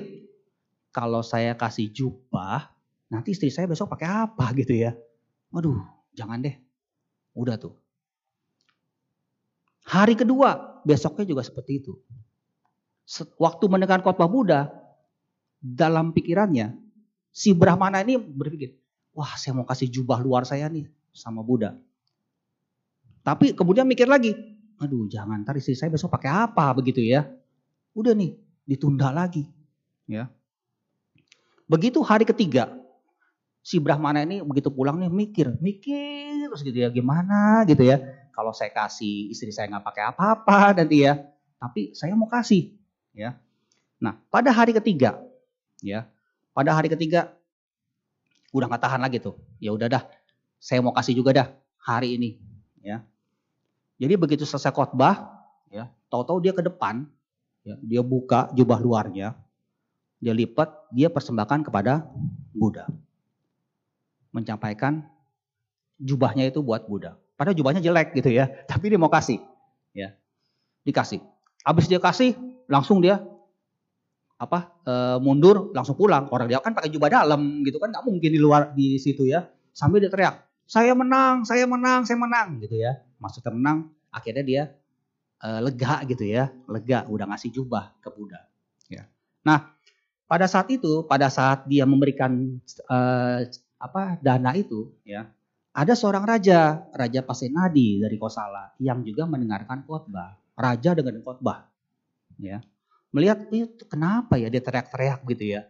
[0.90, 2.68] kalau saya kasih jubah,
[3.08, 4.92] nanti istri saya besok pakai apa gitu ya.
[5.54, 5.78] Waduh,
[6.12, 6.56] jangan deh.
[7.32, 7.74] Udah tuh.
[9.88, 11.92] Hari kedua, besoknya juga seperti itu.
[13.38, 14.70] Waktu mendengar khotbah Buddha,
[15.58, 16.74] dalam pikirannya,
[17.30, 18.78] si Brahmana ini berpikir,
[19.14, 21.74] wah saya mau kasih jubah luar saya nih sama Buddha.
[23.22, 24.34] Tapi kemudian mikir lagi,
[24.82, 27.26] aduh jangan ntar istri saya besok pakai apa begitu ya.
[27.92, 29.44] Udah nih, ditunda lagi.
[30.08, 30.28] ya.
[31.68, 32.68] Begitu hari ketiga,
[33.62, 38.02] si Brahmana ini begitu pulang nih mikir, mikir terus gitu ya gimana gitu ya.
[38.34, 41.16] Kalau saya kasih istri saya nggak pakai apa-apa nanti ya,
[41.56, 42.74] tapi saya mau kasih
[43.14, 43.38] ya.
[44.02, 45.22] Nah pada hari ketiga
[45.80, 46.10] ya,
[46.50, 47.32] pada hari ketiga
[48.52, 50.04] udah nggak tahan lagi tuh, ya udah dah,
[50.60, 51.48] saya mau kasih juga dah
[51.80, 52.36] hari ini
[52.82, 53.00] ya.
[53.96, 55.30] Jadi begitu selesai khotbah
[55.70, 57.06] ya, tahu-tahu dia ke depan,
[57.62, 59.34] ya, dia buka jubah luarnya,
[60.22, 62.06] dia lipat, dia persembahkan kepada
[62.54, 62.86] Buddha
[64.32, 65.04] menyampaikan
[66.00, 67.20] jubahnya itu buat Buddha.
[67.36, 69.38] Padahal jubahnya jelek gitu ya, tapi dia mau kasih.
[69.92, 70.16] Ya.
[70.82, 71.20] Dikasih.
[71.62, 72.34] Habis dia kasih,
[72.66, 73.22] langsung dia
[74.42, 78.26] apa e, mundur langsung pulang orang dia kan pakai jubah dalam gitu kan nggak mungkin
[78.26, 82.74] di luar di situ ya sambil dia teriak saya menang saya menang saya menang gitu
[82.74, 84.62] ya maksudnya menang akhirnya dia
[85.42, 88.40] e, lega gitu ya lega udah ngasih jubah ke Buddha.
[88.86, 89.10] Ya.
[89.42, 89.74] Nah
[90.30, 92.98] pada saat itu pada saat dia memberikan e,
[93.82, 95.26] apa dana itu ya
[95.74, 100.38] ada seorang raja raja Pasenadi dari Kosala yang juga mendengarkan khotbah.
[100.52, 101.66] Raja dengan khotbah
[102.38, 102.62] ya.
[103.12, 105.68] Melihat itu kenapa ya dia teriak-teriak gitu ya?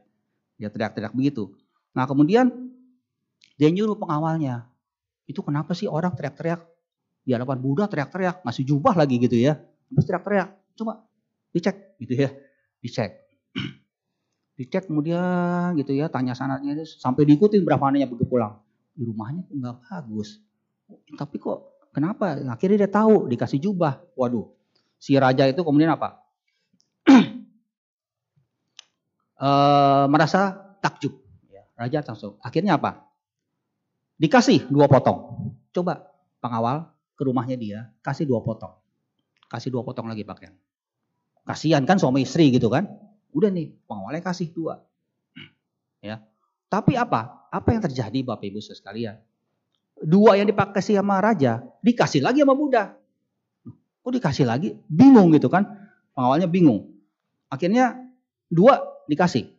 [0.58, 1.50] Dia teriak-teriak begitu.
[1.90, 2.50] Nah kemudian
[3.58, 4.66] dia nyuruh pengawalnya
[5.26, 6.71] itu kenapa sih orang teriak-teriak
[7.22, 9.58] di hadapan Buddha teriak-teriak masih jubah lagi gitu ya
[9.92, 11.06] terus teriak-teriak coba
[11.54, 12.30] dicek gitu ya
[12.82, 13.10] dicek
[14.52, 18.60] Dicek kemudian gitu ya, tanya sanatnya sampai diikutin berapa anaknya begitu pulang.
[18.92, 20.44] Di rumahnya nggak bagus.
[21.16, 22.36] Tapi kok kenapa?
[22.52, 24.04] Akhirnya dia tahu dikasih jubah.
[24.12, 24.52] Waduh,
[25.00, 26.20] si raja itu kemudian apa?
[29.40, 29.48] e,
[30.12, 30.52] merasa
[30.84, 31.16] takjub.
[31.48, 32.36] Ya, raja langsung.
[32.44, 33.08] Akhirnya apa?
[34.20, 35.48] Dikasih dua potong.
[35.72, 36.12] Coba
[36.44, 38.72] pengawal ke rumahnya dia, kasih dua potong.
[39.48, 40.56] Kasih dua potong lagi pakaian.
[41.44, 42.88] Kasihan kan suami istri gitu kan.
[43.34, 44.80] Udah nih, pengawalnya kasih dua.
[46.00, 46.22] Ya.
[46.72, 47.48] Tapi apa?
[47.52, 49.20] Apa yang terjadi Bapak Ibu sekalian?
[50.02, 52.96] Dua yang dipakai sama raja, dikasih lagi sama Buddha.
[54.02, 54.74] Kok dikasih lagi?
[54.90, 55.68] Bingung gitu kan.
[56.16, 56.90] Pengawalnya bingung.
[57.52, 58.02] Akhirnya
[58.50, 59.52] dua dikasih.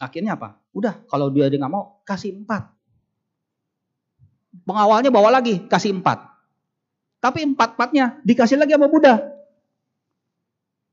[0.00, 0.56] Akhirnya apa?
[0.72, 2.72] Udah, kalau dia nggak mau, kasih empat.
[4.64, 6.24] Pengawalnya bawa lagi, kasih empat.
[7.20, 9.20] Tapi empat-empatnya dikasih lagi sama Buddha.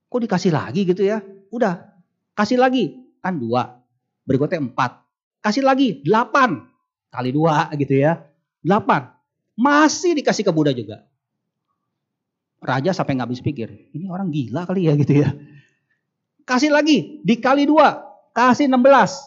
[0.08, 1.24] Kok dikasih lagi gitu ya?
[1.52, 1.98] Udah,
[2.38, 3.82] Kasih lagi, kan dua.
[4.30, 5.02] Berikutnya empat.
[5.42, 6.70] Kasih lagi, delapan.
[7.10, 8.30] Kali dua gitu ya.
[8.62, 9.10] Delapan.
[9.58, 11.02] Masih dikasih ke Buddha juga.
[12.62, 15.34] Raja sampai nggak habis pikir, ini orang gila kali ya gitu ya.
[16.46, 18.06] Kasih lagi, dikali dua,
[18.38, 19.18] kasih enam belas.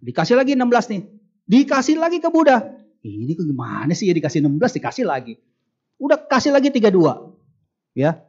[0.00, 1.04] Dikasih lagi enam belas nih.
[1.44, 2.64] Dikasih lagi ke Buddha.
[3.04, 5.36] Ini gimana sih ya dikasih enam belas, dikasih lagi.
[5.96, 7.32] Udah kasih lagi tiga dua,
[7.96, 8.20] Ya.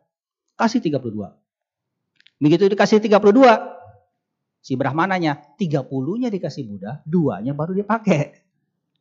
[0.57, 1.29] Kasih tiga puluh dua.
[2.41, 3.77] Begitu dikasih tiga puluh dua,
[4.67, 8.35] Si Brahmananya 30-nya dikasih Buddha, duanya baru dipakai.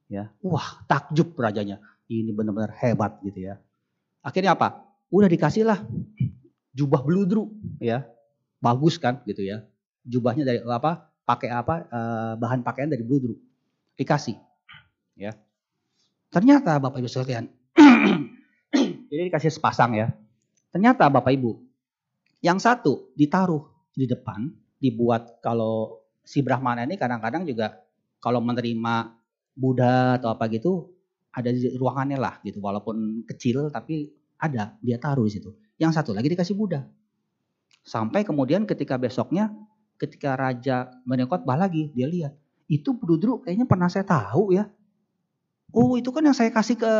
[0.07, 1.83] Ya, wah takjub rajanya.
[2.07, 3.59] Ini benar-benar hebat gitu ya.
[4.23, 4.87] Akhirnya apa?
[5.11, 5.83] Udah dikasih lah
[6.71, 7.51] jubah beludru
[7.83, 8.07] ya.
[8.63, 9.67] Bagus kan gitu ya.
[10.07, 11.11] Jubahnya dari apa?
[11.27, 11.75] Pakai apa?
[11.91, 13.35] Eh, bahan pakaian dari beludru.
[13.99, 14.39] Dikasih.
[15.19, 15.35] Ya.
[16.31, 17.51] Ternyata Bapak Ibu sekalian.
[19.11, 20.13] jadi dikasih sepasang ya.
[20.71, 21.57] Ternyata Bapak Ibu.
[22.45, 23.65] Yang satu ditaruh
[23.97, 27.81] di depan dibuat kalau si Brahmana ini kadang-kadang juga
[28.21, 29.17] kalau menerima
[29.57, 30.93] Buddha atau apa gitu
[31.33, 35.51] ada di ruangannya lah gitu walaupun kecil tapi ada dia taruh di situ.
[35.81, 36.85] Yang satu lagi dikasih Buddha.
[37.87, 39.53] Sampai kemudian ketika besoknya
[39.97, 42.37] ketika raja bah lagi dia lihat
[42.69, 44.69] itu Bududru kayaknya pernah saya tahu ya.
[45.73, 46.93] Oh itu kan yang saya kasih ke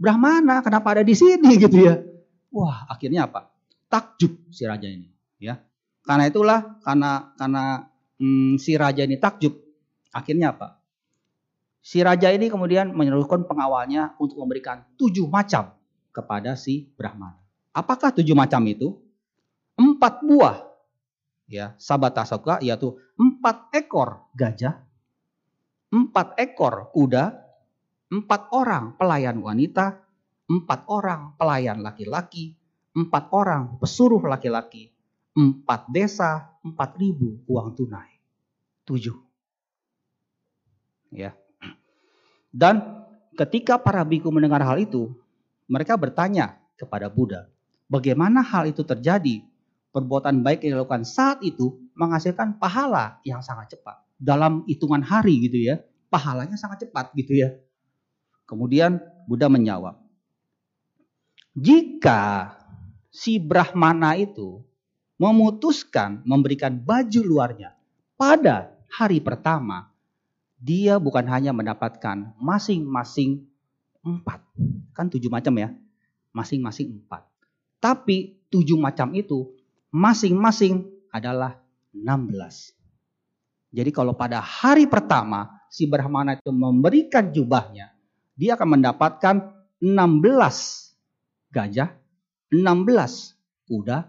[0.00, 2.00] Brahmana kenapa ada di sini gitu ya.
[2.48, 3.52] Wah akhirnya apa?
[3.92, 5.60] Takjub si raja ini ya.
[6.00, 7.84] Karena itulah karena karena
[8.16, 9.52] hmm, si raja ini takjub.
[10.10, 10.80] Akhirnya apa?
[11.84, 15.76] Si raja ini kemudian menyuruhkan pengawalnya untuk memberikan tujuh macam
[16.10, 17.38] kepada si Brahmana.
[17.70, 18.96] Apakah tujuh macam itu?
[19.78, 20.70] Empat buah
[21.50, 24.78] ya sabatasoka yaitu empat ekor gajah,
[25.90, 27.34] empat ekor kuda,
[28.10, 30.02] empat orang pelayan wanita,
[30.50, 32.58] empat orang pelayan laki-laki,
[32.92, 34.90] empat orang pesuruh laki-laki,
[35.38, 38.18] empat desa, empat ribu uang tunai.
[38.84, 39.16] Tujuh.
[41.14, 41.38] Ya.
[42.50, 43.06] Dan
[43.38, 45.14] ketika para biku mendengar hal itu,
[45.70, 47.46] mereka bertanya kepada Buddha,
[47.90, 49.42] Bagaimana hal itu terjadi?
[49.90, 53.98] Perbuatan baik yang dilakukan saat itu menghasilkan pahala yang sangat cepat.
[54.14, 55.82] Dalam hitungan hari gitu ya.
[56.06, 57.50] Pahalanya sangat cepat gitu ya.
[58.50, 58.98] Kemudian
[59.30, 59.94] Buddha menjawab.
[61.54, 62.50] Jika
[63.14, 64.66] si Brahmana itu
[65.22, 67.78] memutuskan memberikan baju luarnya
[68.18, 69.94] pada hari pertama,
[70.58, 73.46] dia bukan hanya mendapatkan masing-masing
[74.02, 74.42] empat.
[74.98, 75.70] Kan tujuh macam ya.
[76.34, 77.22] Masing-masing empat.
[77.78, 79.54] Tapi tujuh macam itu
[79.94, 81.62] masing-masing adalah
[81.94, 82.74] 16.
[83.70, 87.94] Jadi kalau pada hari pertama si Brahmana itu memberikan jubahnya,
[88.40, 89.36] dia akan mendapatkan
[89.84, 91.92] 16 gajah,
[92.48, 94.08] 16 kuda,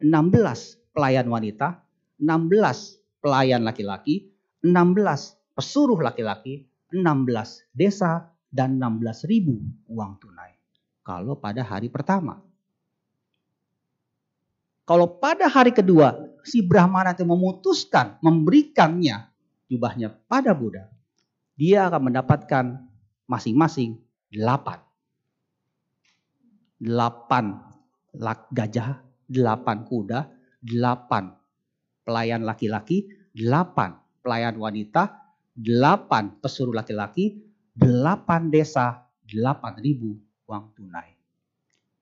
[0.00, 1.84] 16 pelayan wanita,
[2.16, 4.32] 16 pelayan laki-laki,
[4.64, 9.60] 16 pesuruh laki-laki, 16 desa, dan 16 ribu
[9.92, 10.56] uang tunai.
[11.04, 12.40] Kalau pada hari pertama.
[14.88, 16.16] Kalau pada hari kedua
[16.46, 19.28] si Brahmana itu memutuskan memberikannya
[19.68, 20.88] jubahnya pada Buddha,
[21.58, 22.64] dia akan mendapatkan
[23.26, 23.98] masing-masing
[24.30, 24.82] delapan.
[26.78, 27.62] Delapan
[28.52, 30.30] gajah, delapan kuda,
[30.62, 31.34] delapan
[32.06, 35.18] pelayan laki-laki, delapan pelayan wanita,
[35.54, 37.42] delapan pesuruh laki-laki,
[37.74, 40.16] delapan desa, delapan ribu
[40.46, 41.16] uang tunai.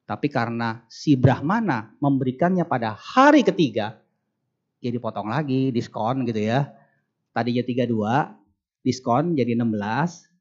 [0.05, 3.97] Tapi karena si Brahmana memberikannya pada hari ketiga,
[4.85, 6.69] ya dipotong lagi, diskon gitu ya.
[7.33, 10.34] Tadinya 32, diskon jadi 16,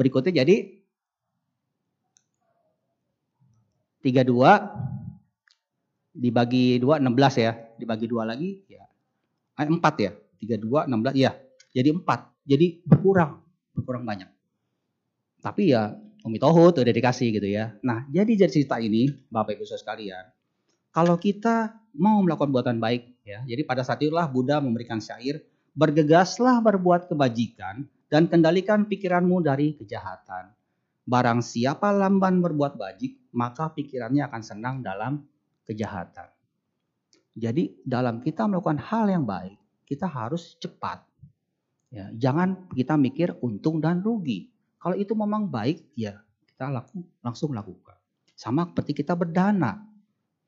[0.00, 0.80] berikutnya jadi
[4.00, 4.32] 32
[6.16, 8.88] dibagi 2 16 ya, dibagi 2 lagi ya.
[9.60, 11.36] Eh, 4 ya, 32 16 ya.
[11.76, 12.32] Jadi 4.
[12.48, 13.44] Jadi berkurang,
[13.76, 14.32] berkurang banyak.
[15.44, 15.92] Tapi ya
[16.24, 17.76] Umi Tohut udah dikasih gitu ya.
[17.84, 20.24] Nah, jadi jadi cerita ini, Bapak Ibu Saudara sekalian,
[20.92, 23.44] kalau kita mau melakukan buatan baik ya.
[23.44, 25.44] Jadi pada saat itulah Buddha memberikan syair,
[25.76, 30.50] bergegaslah berbuat kebajikan dan kendalikan pikiranmu dari kejahatan.
[31.06, 35.22] Barang siapa lamban berbuat bajik, maka pikirannya akan senang dalam
[35.64, 36.28] kejahatan.
[37.38, 39.56] Jadi dalam kita melakukan hal yang baik,
[39.86, 41.06] kita harus cepat.
[41.90, 44.50] Ya, jangan kita mikir untung dan rugi.
[44.78, 47.98] Kalau itu memang baik, ya kita laku, langsung lakukan.
[48.34, 49.86] Sama seperti kita berdana,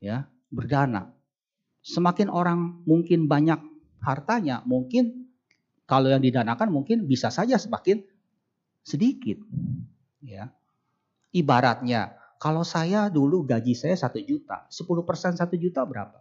[0.03, 1.11] ya berdana.
[1.83, 3.59] Semakin orang mungkin banyak
[3.99, 5.22] hartanya, mungkin
[5.83, 8.03] kalau yang didanakan mungkin bisa saja semakin
[8.83, 9.39] sedikit.
[10.23, 10.51] Ya,
[11.35, 16.19] ibaratnya kalau saya dulu gaji saya satu juta, 10 persen satu juta berapa?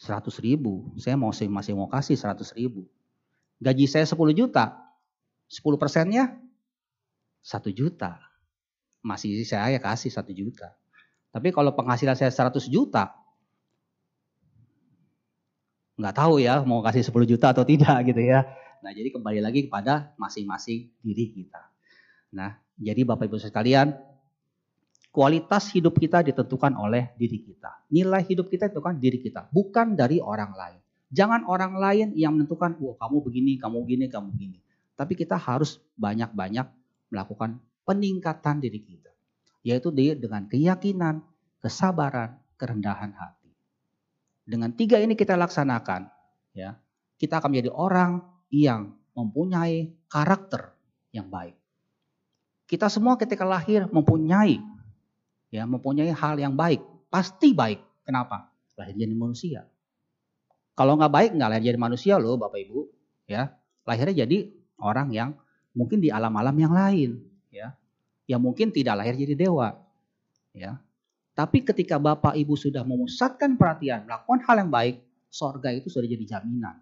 [0.00, 0.88] 100 ribu.
[0.96, 2.88] Saya mau masih mau kasih 100 ribu.
[3.60, 4.80] Gaji saya 10 juta,
[5.52, 6.40] 10 persennya
[7.44, 8.16] satu juta.
[9.04, 10.72] Masih saya kasih satu juta.
[11.28, 13.19] Tapi kalau penghasilan saya 100 juta,
[16.00, 18.48] nggak tahu ya mau kasih 10 juta atau tidak gitu ya.
[18.80, 21.60] Nah jadi kembali lagi kepada masing-masing diri kita.
[22.32, 23.92] Nah jadi Bapak Ibu sekalian,
[25.12, 27.84] kualitas hidup kita ditentukan oleh diri kita.
[27.92, 30.80] Nilai hidup kita ditentukan diri kita, bukan dari orang lain.
[31.10, 34.58] Jangan orang lain yang menentukan, wah kamu begini, kamu begini, kamu begini.
[34.94, 36.70] Tapi kita harus banyak-banyak
[37.10, 39.10] melakukan peningkatan diri kita.
[39.66, 41.20] Yaitu dengan keyakinan,
[41.58, 43.39] kesabaran, kerendahan hati.
[44.50, 46.10] Dengan tiga ini kita laksanakan,
[46.58, 46.74] ya,
[47.22, 48.18] kita akan menjadi orang
[48.50, 50.74] yang mempunyai karakter
[51.14, 51.54] yang baik.
[52.66, 54.58] Kita semua ketika lahir mempunyai
[55.54, 57.78] ya mempunyai hal yang baik, pasti baik.
[58.02, 58.50] Kenapa?
[58.74, 59.70] Lahir jadi manusia.
[60.74, 62.90] Kalau nggak baik nggak lahir jadi manusia loh Bapak Ibu,
[63.30, 63.54] ya.
[63.86, 64.50] Lahirnya jadi
[64.82, 65.30] orang yang
[65.78, 67.22] mungkin di alam-alam yang lain,
[67.54, 67.78] ya.
[68.26, 69.78] Yang mungkin tidak lahir jadi dewa,
[70.54, 70.78] ya.
[71.40, 75.00] Tapi ketika Bapak Ibu sudah memusatkan perhatian, melakukan hal yang baik,
[75.32, 76.76] sorga itu sudah jadi jaminan.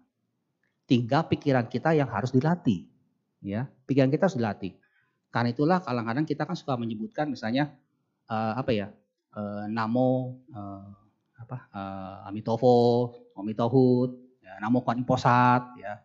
[0.83, 2.83] Tinggal pikiran kita yang harus dilatih,
[3.39, 3.71] ya.
[3.87, 4.75] Pikiran kita harus dilatih.
[5.31, 7.71] Karena itulah kadang-kadang kita kan suka menyebutkan misalnya
[8.27, 8.91] uh, apa ya,
[9.31, 10.91] uh, namo uh,
[11.39, 16.03] apa uh, Amitofo, Omitohut, ya, namo Kuan Posat, ya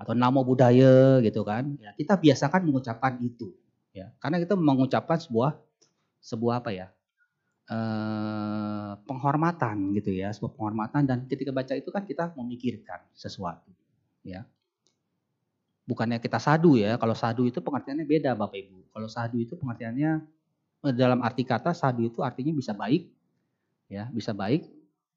[0.00, 1.76] atau namo budaya gitu kan.
[1.76, 3.52] Ya, kita biasakan mengucapkan itu
[3.92, 4.08] ya.
[4.16, 5.60] Karena kita mengucapkan sebuah
[6.24, 6.88] sebuah apa ya?
[7.62, 13.70] Eh, penghormatan gitu ya, sebuah penghormatan dan ketika baca itu kan kita memikirkan sesuatu
[14.26, 14.42] ya.
[15.86, 18.90] Bukannya kita sadu ya, kalau sadu itu pengertiannya beda Bapak Ibu.
[18.90, 20.10] Kalau sadu itu pengertiannya
[20.90, 23.06] eh, dalam arti kata sadu itu artinya bisa baik
[23.86, 24.66] ya, bisa baik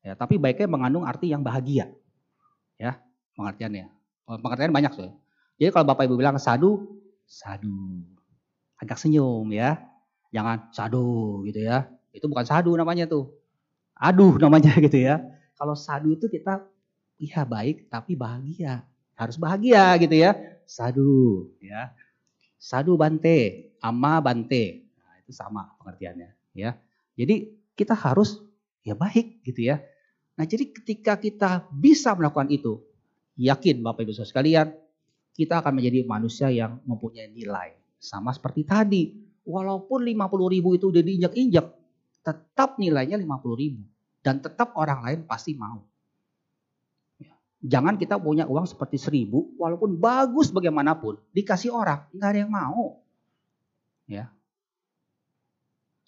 [0.05, 1.89] ya, tapi baiknya mengandung arti yang bahagia.
[2.77, 3.01] Ya,
[3.41, 3.89] pengertiannya.
[4.29, 5.11] Oh, pengertian banyak tuh.
[5.57, 8.05] Jadi kalau Bapak Ibu bilang sadu, sadu.
[8.77, 9.81] Agak senyum ya.
[10.29, 11.89] Jangan sadu gitu ya.
[12.15, 13.35] Itu bukan sadu namanya tuh.
[13.95, 15.19] aduh namanya gitu ya.
[15.55, 16.63] Kalau sadu itu kita
[17.19, 18.87] iya baik tapi bahagia.
[19.15, 20.35] Harus bahagia gitu ya.
[20.63, 21.91] Sadu ya.
[22.55, 24.87] Sadu bante, ama bante.
[24.99, 26.79] Nah, itu sama pengertiannya ya.
[27.15, 28.39] Jadi kita harus
[28.83, 29.83] ya baik gitu ya.
[30.35, 32.83] Nah, jadi ketika kita bisa melakukan itu,
[33.39, 34.67] yakin Bapak Ibu Saudara sekalian,
[35.35, 37.75] kita akan menjadi manusia yang mempunyai nilai.
[37.99, 39.03] Sama seperti tadi,
[39.47, 41.65] walaupun 50 ribu itu udah diinjak-injak,
[42.25, 43.85] tetap nilainya 50 ribu.
[44.25, 45.85] Dan tetap orang lain pasti mau.
[47.21, 47.37] Ya.
[47.61, 53.05] Jangan kita punya uang seperti seribu, walaupun bagus bagaimanapun, dikasih orang, nggak ada yang mau.
[54.09, 54.33] Ya.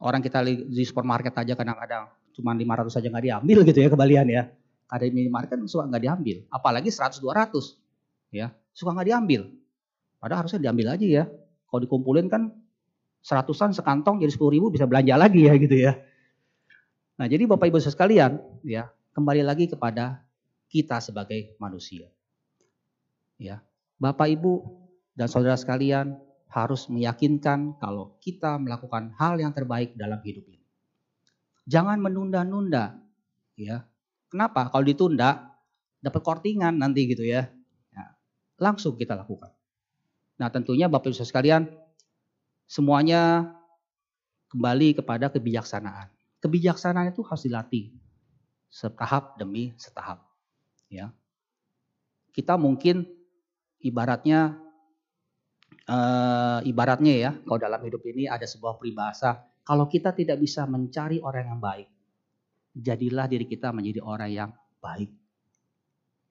[0.01, 4.43] Orang kita di supermarket aja kadang-kadang cuma 500 saja nggak diambil gitu ya kembalian ya.
[4.89, 9.41] Ada minimarket kan suka nggak diambil, apalagi 100 200 ya, suka nggak diambil.
[10.22, 11.24] Padahal harusnya diambil aja ya.
[11.68, 12.53] Kalau dikumpulin kan
[13.26, 15.97] seratusan sekantong jadi sepuluh ribu bisa belanja lagi ya gitu ya.
[17.18, 20.22] Nah jadi Bapak Ibu sekalian ya kembali lagi kepada
[20.70, 22.05] kita sebagai manusia.
[23.41, 23.65] Ya,
[23.97, 24.61] Bapak Ibu
[25.18, 26.18] dan saudara sekalian
[26.53, 30.65] harus meyakinkan kalau kita melakukan hal yang terbaik dalam hidup ini.
[31.68, 32.97] Jangan menunda-nunda,
[33.57, 33.84] ya.
[34.30, 34.70] Kenapa?
[34.72, 35.57] Kalau ditunda
[36.01, 37.49] dapat kortingan nanti gitu ya.
[37.91, 38.05] ya.
[38.61, 39.53] Langsung kita lakukan.
[40.38, 41.65] Nah tentunya Bapak Ibu sekalian
[42.70, 43.53] semuanya
[44.53, 47.93] kembali kepada kebijaksanaan kebijaksanaan itu harus dilatih
[48.69, 50.21] setahap demi setahap.
[50.88, 51.11] Ya,
[52.31, 53.03] kita mungkin
[53.81, 54.55] ibaratnya
[55.89, 61.19] uh, ibaratnya ya, kalau dalam hidup ini ada sebuah peribahasa, kalau kita tidak bisa mencari
[61.19, 61.88] orang yang baik,
[62.71, 65.11] jadilah diri kita menjadi orang yang baik.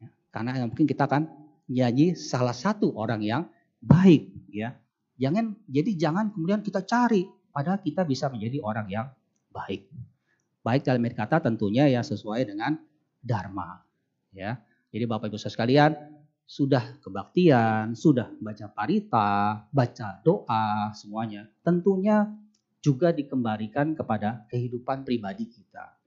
[0.00, 1.28] Ya, karena mungkin kita kan
[1.66, 3.42] nyanyi salah satu orang yang
[3.82, 4.78] baik, ya.
[5.16, 9.08] Jangan jadi jangan kemudian kita cari padahal kita bisa menjadi orang yang
[9.56, 9.88] baik.
[10.60, 12.76] Baik dalam kata tentunya ya sesuai dengan
[13.24, 13.80] dharma.
[14.36, 14.60] Ya.
[14.92, 15.96] Jadi Bapak Ibu sekalian,
[16.46, 22.30] sudah kebaktian, sudah baca parita, baca doa semuanya, tentunya
[22.78, 25.98] juga dikembalikan kepada kehidupan pribadi kita.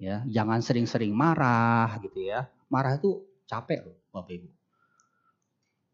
[0.00, 2.48] Ya, jangan sering-sering marah gitu ya.
[2.70, 4.48] Marah itu capek loh Bapak Ibu.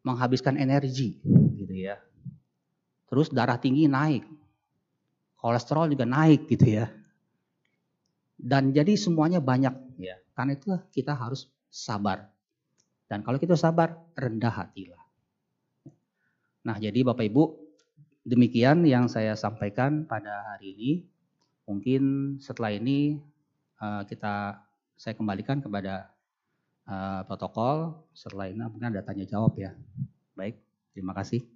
[0.06, 1.18] Menghabiskan energi
[1.56, 1.98] gitu ya.
[3.10, 4.22] Terus darah tinggi naik.
[5.46, 6.90] Kolesterol juga naik gitu ya.
[8.34, 10.18] Dan jadi semuanya banyak ya.
[10.34, 12.26] Karena itu kita harus sabar.
[13.06, 14.98] Dan kalau kita sabar, rendah hatilah.
[16.66, 17.54] Nah, jadi Bapak Ibu,
[18.26, 20.90] demikian yang saya sampaikan pada hari ini.
[21.70, 23.22] Mungkin setelah ini
[23.78, 24.58] uh, kita
[24.98, 26.10] saya kembalikan kepada
[26.90, 28.02] uh, protokol.
[28.10, 29.78] Setelah ini mungkin ada tanya jawab ya.
[30.34, 30.58] Baik,
[30.90, 31.55] terima kasih.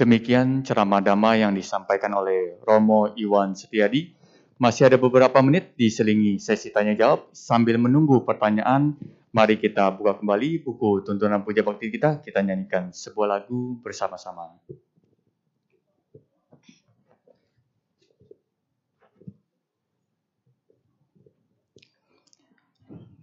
[0.00, 4.16] Demikian ceramah damai yang disampaikan oleh Romo Iwan Setiadi.
[4.56, 7.28] Masih ada beberapa menit diselingi sesi tanya jawab.
[7.36, 8.96] Sambil menunggu pertanyaan,
[9.28, 12.24] mari kita buka kembali buku tuntunan puja bakti kita.
[12.24, 14.56] Kita nyanyikan sebuah lagu bersama-sama.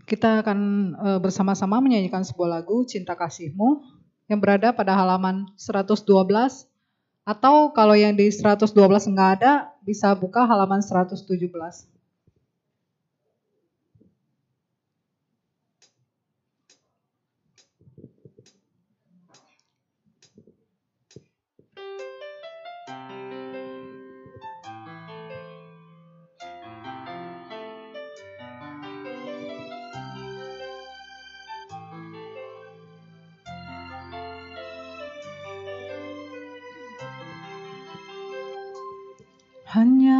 [0.06, 0.60] Kita akan
[0.94, 3.97] eh, bersama-sama menyanyikan sebuah lagu Cinta Kasihmu
[4.28, 6.04] yang berada pada halaman 112
[7.28, 8.72] atau kalau yang di 112
[9.12, 11.28] enggak ada bisa buka halaman 117.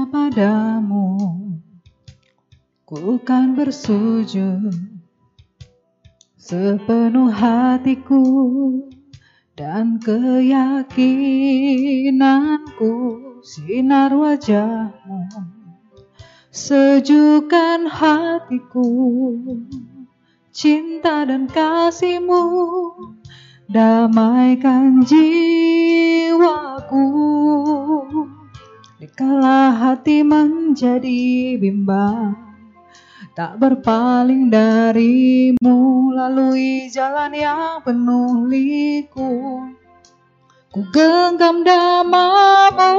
[0.08, 1.20] Padamu.
[2.88, 4.72] Ku kan bersujud.
[6.40, 8.24] Sepenuh hatiku
[9.60, 12.96] dan keyakinanku
[13.44, 15.28] sinar wajahmu.
[16.48, 18.88] Sejukkan hatiku
[20.56, 22.48] cinta dan kasihmu.
[23.68, 27.04] Damaikan jiwaku
[28.98, 32.34] Dikala hati menjadi bimbang
[33.38, 39.62] Tak berpaling darimu Lalui jalan yang penuh liku.
[40.74, 42.98] Ku genggam damamu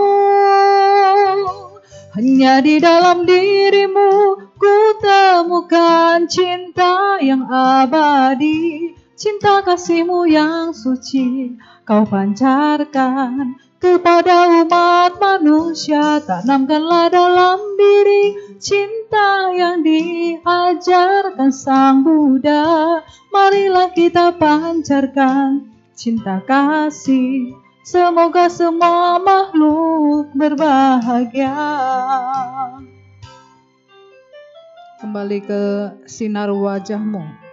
[2.15, 8.95] Hanya di dalam dirimu Ku temukan cinta yang abadi.
[9.19, 21.51] Cinta kasihmu yang suci Kau pancarkan kepada umat manusia tanamkanlah dalam diri cinta yang diajarkan
[21.55, 23.01] sang Buddha.
[23.31, 27.55] Marilah kita pancarkan cinta kasih.
[27.87, 31.57] Semoga semua makhluk berbahagia.
[34.99, 35.63] Kembali ke
[36.05, 37.48] sinar wajahmu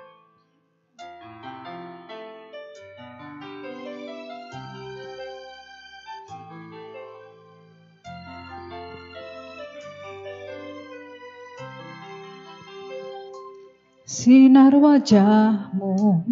[14.26, 16.26] Sinar wajahmu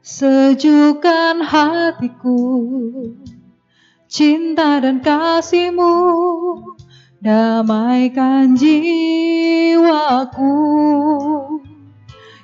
[0.00, 2.40] sejukkan hatiku.
[4.08, 5.92] Cinta dan kasihmu
[7.20, 10.56] damaikan jiwaku.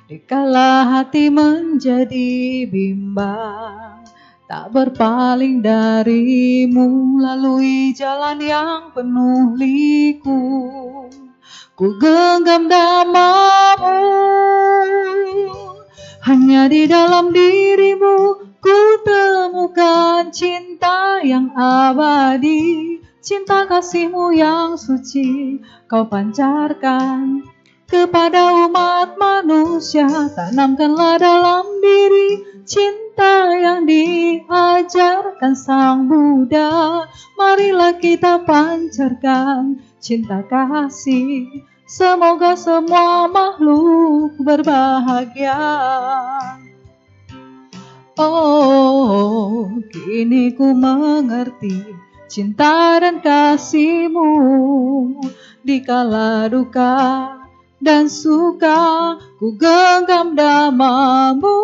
[0.05, 4.05] Dikala hati menjadi bimbang
[4.45, 10.45] Tak berpaling darimu Lalui jalan yang penuh liku
[11.79, 14.03] Ku genggam damamu.
[16.27, 22.99] Hanya di dalam dirimu Ku temukan cinta yang abadi.
[23.23, 27.47] Cinta kasihmu yang suci Kau pancarkan
[27.87, 30.03] kepada umat manusia.
[30.35, 37.07] Tanamkanlah dalam diri cinta yang diajarkan Sang Buddha.
[37.39, 45.57] Marilah kita pancarkan cinta kasih Semoga semua makhluk berbahagia.
[48.13, 51.81] Oh, kini ku mengerti
[52.29, 54.29] cinta dan kasihmu
[55.65, 57.33] di kala duka
[57.81, 61.57] dan suka ku genggam damamu.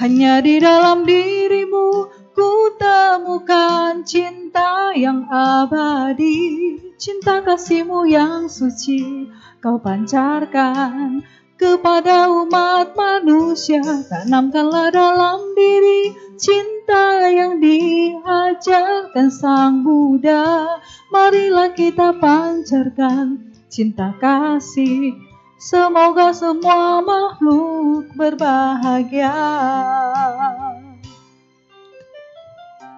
[0.00, 9.30] Hanya di dalam dirimu Ku temukan cinta yang abadi, cinta kasihmu yang suci,
[9.62, 11.22] kau pancarkan
[11.54, 13.78] kepada umat manusia.
[14.10, 20.82] Tanamkanlah dalam diri cinta yang diajarkan Sang Buddha.
[21.14, 25.14] Marilah kita pancarkan cinta kasih,
[25.62, 29.38] semoga semua makhluk berbahagia.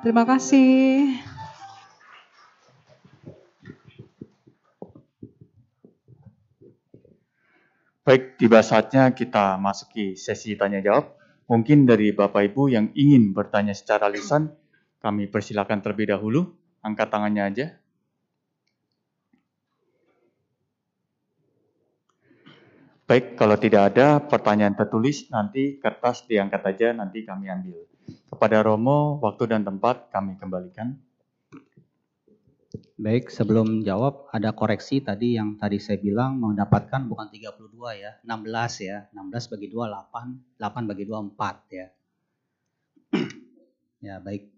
[0.07, 1.18] Terima kasih.
[8.07, 11.11] Baik, tiba saatnya kita masuki sesi tanya jawab.
[11.50, 14.54] Mungkin dari Bapak Ibu yang ingin bertanya secara lisan,
[15.02, 16.54] kami persilakan terlebih dahulu.
[16.86, 17.66] Angkat tangannya aja.
[23.11, 27.95] Baik, kalau tidak ada pertanyaan tertulis, nanti kertas diangkat aja, nanti kami ambil.
[28.26, 30.98] Kepada Romo, waktu dan tempat kami kembalikan.
[32.96, 38.88] Baik, sebelum jawab ada koreksi tadi yang tadi saya bilang mendapatkan bukan 32 ya, 16
[38.88, 38.98] ya.
[39.12, 41.86] 16 bagi 2 8, 8 bagi 2 4 ya.
[44.07, 44.48] ya, baik.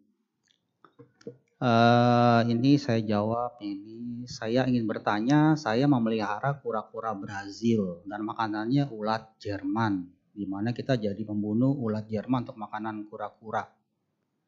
[1.59, 9.35] Uh, ini saya jawab ini saya ingin bertanya saya memelihara kura-kura Brazil dan makanannya ulat
[9.43, 13.67] Jerman di mana kita jadi membunuh ulat Jerman untuk makanan kura-kura.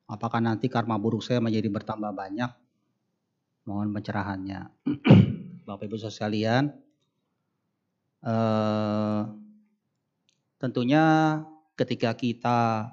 [0.07, 2.51] Apakah nanti karma buruk saya menjadi bertambah banyak?
[3.67, 4.71] Mohon pencerahannya.
[5.67, 6.71] Bapak Ibu sekalian,
[8.23, 9.23] eh,
[10.63, 11.03] tentunya
[11.75, 12.87] ketika kita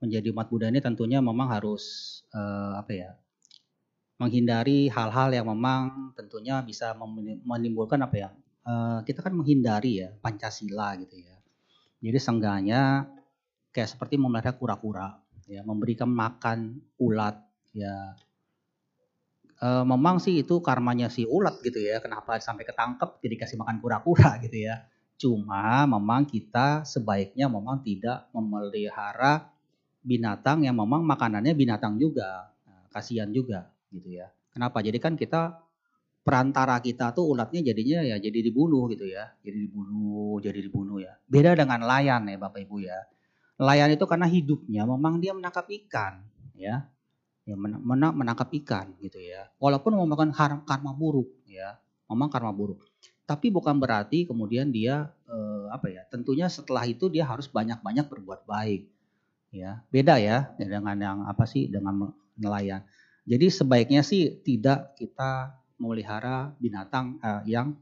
[0.00, 1.84] menjadi umat Buddha ini tentunya memang harus
[2.32, 3.12] eh, apa ya?
[4.20, 6.92] menghindari hal-hal yang memang tentunya bisa
[7.44, 8.28] menimbulkan apa ya?
[8.64, 11.39] Eh, kita kan menghindari ya Pancasila gitu ya
[12.00, 13.04] jadi sengganya
[13.76, 17.36] kayak seperti memelihara kura-kura, ya, memberikan makan ulat,
[17.76, 18.16] ya.
[19.60, 23.78] E, memang sih itu karmanya si ulat gitu ya, kenapa sampai ketangkep jadi kasih makan
[23.84, 24.88] kura-kura gitu ya.
[25.20, 29.52] Cuma memang kita sebaiknya memang tidak memelihara
[30.00, 34.32] binatang yang memang makanannya binatang juga, nah, kasihan juga gitu ya.
[34.50, 34.80] Kenapa?
[34.80, 35.60] Jadi kan kita
[36.20, 39.32] perantara kita tuh ulatnya jadinya ya jadi dibunuh gitu ya.
[39.40, 41.16] Jadi dibunuh, jadi dibunuh ya.
[41.26, 42.98] Beda dengan layan ya Bapak Ibu ya.
[43.60, 46.24] Layan itu karena hidupnya memang dia menangkap ikan
[46.56, 46.88] ya.
[47.48, 49.48] Ya menangkap ikan gitu ya.
[49.58, 50.30] Walaupun memakan
[50.64, 51.80] karma buruk ya.
[52.08, 52.84] Memang karma buruk.
[53.24, 56.02] Tapi bukan berarti kemudian dia eh, apa ya?
[56.10, 58.90] Tentunya setelah itu dia harus banyak-banyak berbuat baik.
[59.50, 62.86] Ya, beda ya dengan yang apa sih dengan nelayan.
[63.26, 67.74] Jadi sebaiknya sih tidak kita memelihara binatang uh, yang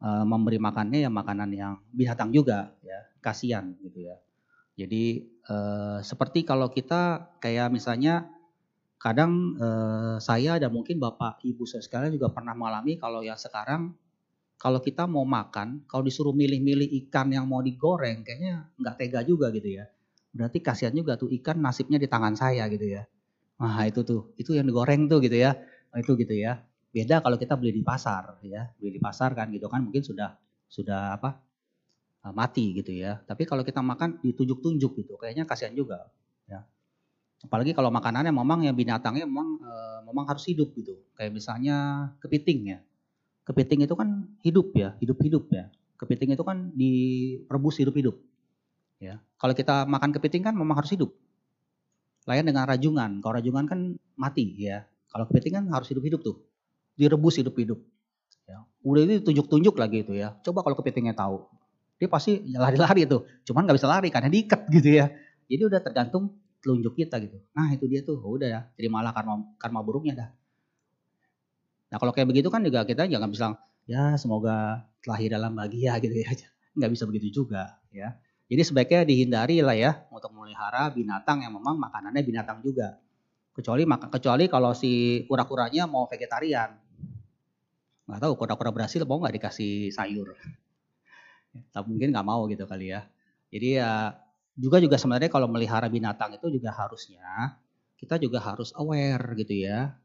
[0.00, 4.16] uh, memberi makannya ya makanan yang binatang juga ya kasihan gitu ya
[4.74, 8.26] Jadi eh, seperti kalau kita kayak misalnya
[8.98, 13.94] kadang eh, saya dan mungkin bapak ibu saya sekalian juga pernah mengalami kalau yang sekarang
[14.58, 19.52] kalau kita mau makan, kalau disuruh milih-milih ikan yang mau digoreng, kayaknya nggak tega juga
[19.52, 19.84] gitu ya.
[20.32, 23.04] Berarti kasihan juga tuh ikan nasibnya di tangan saya gitu ya.
[23.60, 25.52] Nah itu tuh, itu yang digoreng tuh gitu ya.
[25.92, 26.64] Nah, itu gitu ya.
[26.94, 30.38] Beda kalau kita beli di pasar ya, beli di pasar kan gitu kan mungkin sudah
[30.70, 31.42] sudah apa
[32.22, 33.18] eh, mati gitu ya.
[33.26, 36.06] Tapi kalau kita makan ditunjuk-tunjuk gitu, kayaknya kasihan juga
[36.46, 36.62] ya.
[37.42, 39.72] Apalagi kalau makanannya memang yang binatangnya memang e,
[40.08, 40.96] memang harus hidup gitu.
[41.12, 42.78] Kayak misalnya kepiting ya
[43.44, 45.68] kepiting itu kan hidup ya, hidup-hidup ya.
[46.00, 48.16] Kepiting itu kan direbus hidup-hidup.
[48.98, 49.20] Ya.
[49.36, 51.12] Kalau kita makan kepiting kan memang harus hidup.
[52.24, 53.20] Lain dengan rajungan.
[53.20, 53.80] Kalau rajungan kan
[54.16, 54.88] mati ya.
[55.12, 56.40] Kalau kepiting kan harus hidup-hidup tuh.
[56.94, 57.78] Direbus hidup-hidup.
[58.44, 58.62] Ya.
[58.84, 60.36] Udah itu tunjuk-tunjuk lagi itu ya.
[60.44, 61.46] Coba kalau kepitingnya tahu.
[61.98, 63.22] Dia pasti lari-lari itu.
[63.46, 65.10] Cuman nggak bisa lari karena diikat gitu ya.
[65.46, 67.38] Jadi udah tergantung telunjuk kita gitu.
[67.54, 68.18] Nah itu dia tuh.
[68.18, 68.60] Udah ya.
[68.76, 70.28] Terimalah karma, karma buruknya dah.
[71.94, 73.54] Nah kalau kayak begitu kan juga kita jangan bilang
[73.86, 76.30] ya semoga lahir dalam bahagia gitu ya.
[76.76, 78.18] Nggak bisa begitu juga ya.
[78.44, 83.00] Jadi sebaiknya dihindari lah ya untuk memelihara binatang yang memang makanannya binatang juga.
[83.54, 86.74] Kecuali kecuali kalau si kura-kuranya mau vegetarian.
[88.04, 90.36] Nggak tahu kura-kura Brasil mau nggak dikasih sayur.
[91.72, 93.06] Tapi mungkin nggak mau gitu kali ya.
[93.48, 94.14] Jadi ya
[94.54, 97.58] juga juga sebenarnya kalau melihara binatang itu juga harusnya
[97.98, 99.98] kita juga harus aware gitu ya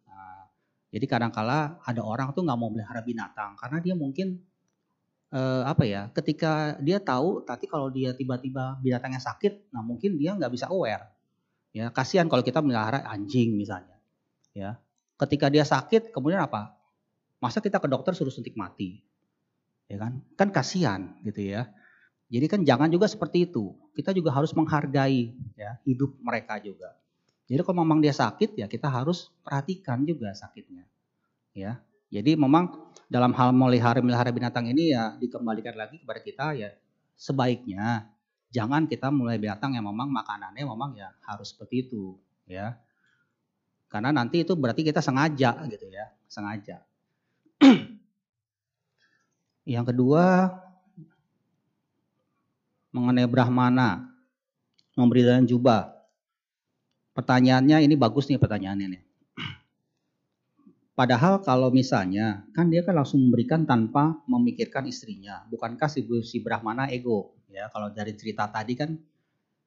[0.89, 4.41] jadi kadangkala ada orang tuh nggak mau melihara binatang karena dia mungkin
[5.29, 10.33] eh, apa ya, ketika dia tahu tapi kalau dia tiba-tiba binatangnya sakit, nah mungkin dia
[10.33, 11.05] nggak bisa aware.
[11.69, 14.01] Ya, kasihan kalau kita melihara anjing misalnya.
[14.57, 14.81] Ya.
[15.21, 16.73] Ketika dia sakit, kemudian apa?
[17.39, 18.99] Masa kita ke dokter suruh suntik mati?
[19.87, 20.23] Ya kan?
[20.35, 21.71] Kan kasihan gitu ya.
[22.29, 23.73] Jadi kan jangan juga seperti itu.
[23.97, 26.93] Kita juga harus menghargai ya hidup mereka juga.
[27.49, 30.85] Jadi kalau memang dia sakit ya kita harus perhatikan juga sakitnya.
[31.57, 31.81] Ya.
[32.13, 36.69] Jadi memang dalam hal melihara melihara binatang ini ya dikembalikan lagi kepada kita ya
[37.17, 38.05] sebaiknya
[38.53, 42.77] jangan kita mulai binatang yang memang makanannya memang ya harus seperti itu ya.
[43.89, 46.85] Karena nanti itu berarti kita sengaja gitu ya, sengaja.
[49.73, 50.55] yang kedua
[52.89, 54.09] mengenai Brahmana
[54.97, 55.95] memberi dan jubah.
[57.15, 59.01] Pertanyaannya ini bagus nih pertanyaannya nih.
[60.99, 65.47] Padahal kalau misalnya kan dia kan langsung memberikan tanpa memikirkan istrinya.
[65.47, 67.35] Bukankah si, si Brahmana ego?
[67.49, 68.99] Ya kalau dari cerita tadi kan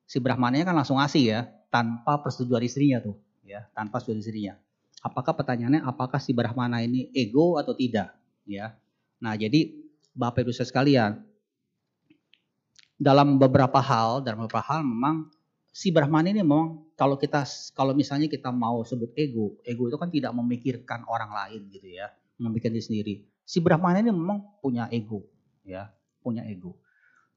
[0.07, 1.41] si Brahmananya kan langsung ngasih ya
[1.73, 4.55] tanpa persetujuan istrinya tuh ya tanpa persetujuan istrinya.
[5.03, 8.15] Apakah pertanyaannya apakah si Brahmana ini ego atau tidak?
[8.47, 8.79] Ya.
[9.19, 9.75] Nah jadi
[10.15, 11.19] Bapak Ibu sekalian
[13.03, 15.27] dalam beberapa hal dalam beberapa hal memang
[15.73, 17.43] si Brahman ini memang kalau kita
[17.73, 22.13] kalau misalnya kita mau sebut ego, ego itu kan tidak memikirkan orang lain gitu ya,
[22.39, 23.15] memikirkan diri sendiri.
[23.43, 25.27] Si Brahman ini memang punya ego,
[25.67, 25.91] ya,
[26.23, 26.79] punya ego.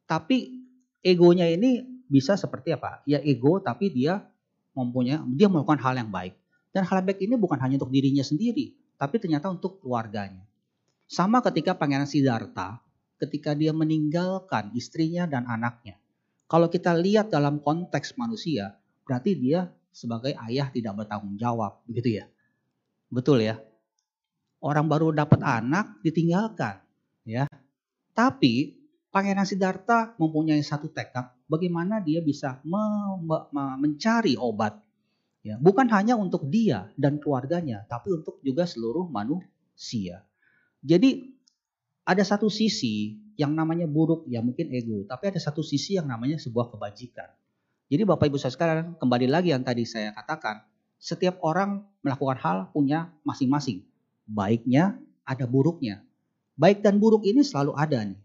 [0.06, 0.62] Tapi
[1.02, 3.02] egonya ini bisa seperti apa?
[3.10, 4.22] Ya ego tapi dia
[4.78, 6.38] mempunyai dia melakukan hal yang baik.
[6.76, 10.44] Dan hal baik ini bukan hanya untuk dirinya sendiri, tapi ternyata untuk keluarganya.
[11.08, 12.84] Sama ketika Pangeran Siddhartha,
[13.16, 15.96] ketika dia meninggalkan istrinya dan anaknya
[16.46, 22.26] kalau kita lihat dalam konteks manusia, berarti dia sebagai ayah tidak bertanggung jawab, begitu ya?
[23.10, 23.58] Betul ya?
[24.62, 26.86] Orang baru dapat anak ditinggalkan,
[27.26, 27.50] ya.
[28.14, 28.78] Tapi
[29.10, 32.84] Pangeran Siddhartha mempunyai satu tekad bagaimana dia bisa me
[33.26, 34.76] me mencari obat
[35.46, 40.26] ya bukan hanya untuk dia dan keluarganya tapi untuk juga seluruh manusia.
[40.82, 41.38] Jadi
[42.06, 46.42] ada satu sisi yang namanya buruk ya mungkin ego, tapi ada satu sisi yang namanya
[46.42, 47.30] sebuah kebajikan.
[47.86, 50.66] Jadi Bapak Ibu saya sekarang kembali lagi yang tadi saya katakan,
[50.98, 53.86] setiap orang melakukan hal punya masing-masing.
[54.26, 56.02] Baiknya ada buruknya.
[56.58, 58.18] Baik dan buruk ini selalu ada nih.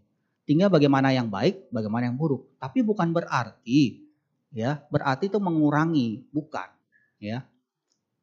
[0.49, 2.57] Tinggal bagaimana yang baik, bagaimana yang buruk.
[2.57, 4.01] Tapi bukan berarti
[4.49, 6.80] ya, berarti itu mengurangi, bukan
[7.21, 7.45] ya.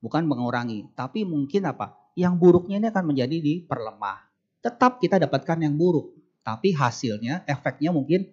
[0.03, 1.95] Bukan mengurangi, tapi mungkin apa?
[2.19, 4.19] Yang buruknya ini akan menjadi diperlemah.
[4.63, 6.19] Tetap kita dapatkan yang buruk,
[6.49, 8.25] tapi hasilnya efeknya mungkin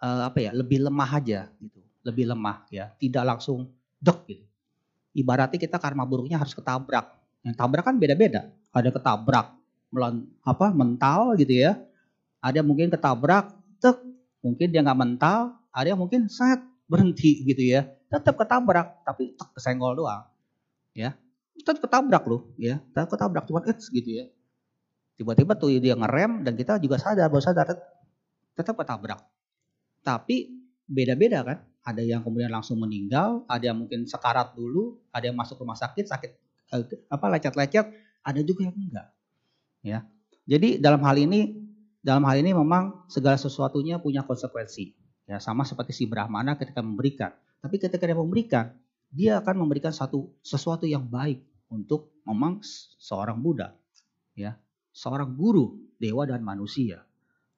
[0.00, 3.68] uh, apa ya lebih lemah aja gitu lebih lemah ya tidak langsung
[4.00, 4.44] dok gitu
[5.16, 9.56] ibaratnya kita karma buruknya harus ketabrak yang tabrak kan beda-beda ada ketabrak
[9.88, 11.76] melan apa mental gitu ya
[12.40, 14.00] ada mungkin ketabrak tek
[14.44, 19.48] mungkin dia nggak mental ada yang mungkin set berhenti gitu ya tetap ketabrak tapi tek
[19.56, 20.24] kesenggol doang
[20.94, 21.16] ya
[21.58, 24.26] tetap ketabrak loh ya tetap ketabrak cuma it's gitu ya
[25.14, 27.66] Tiba-tiba tuh dia ngerem dan kita juga sadar bahwa sadar
[28.54, 29.20] tetap ketabrak.
[30.02, 30.50] Tapi
[30.84, 31.58] beda-beda kan.
[31.84, 36.08] ada yang kemudian langsung meninggal, ada yang mungkin sekarat dulu, ada yang masuk rumah sakit
[36.08, 36.32] sakit
[36.72, 37.92] eh, apa lecet-lecet,
[38.24, 39.08] ada juga yang enggak.
[39.84, 39.98] Ya.
[40.48, 41.52] Jadi dalam hal ini
[42.00, 44.96] dalam hal ini memang segala sesuatunya punya konsekuensi.
[45.28, 47.36] Ya, sama seperti si Brahmana ketika memberikan.
[47.64, 48.76] Tapi ketika dia memberikan,
[49.08, 51.40] dia akan memberikan satu sesuatu yang baik
[51.72, 52.60] untuk memang
[53.00, 53.72] seorang Buddha,
[54.36, 54.60] ya,
[54.92, 57.08] seorang guru, dewa dan manusia,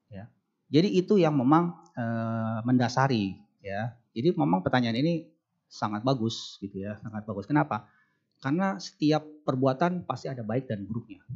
[0.07, 0.31] ya.
[0.71, 2.05] Jadi itu yang memang e,
[2.63, 3.99] mendasari, ya.
[4.15, 5.27] Jadi memang pertanyaan ini
[5.67, 7.51] sangat bagus, gitu ya, sangat bagus.
[7.51, 7.91] Kenapa?
[8.39, 11.27] Karena setiap perbuatan pasti ada baik dan buruknya,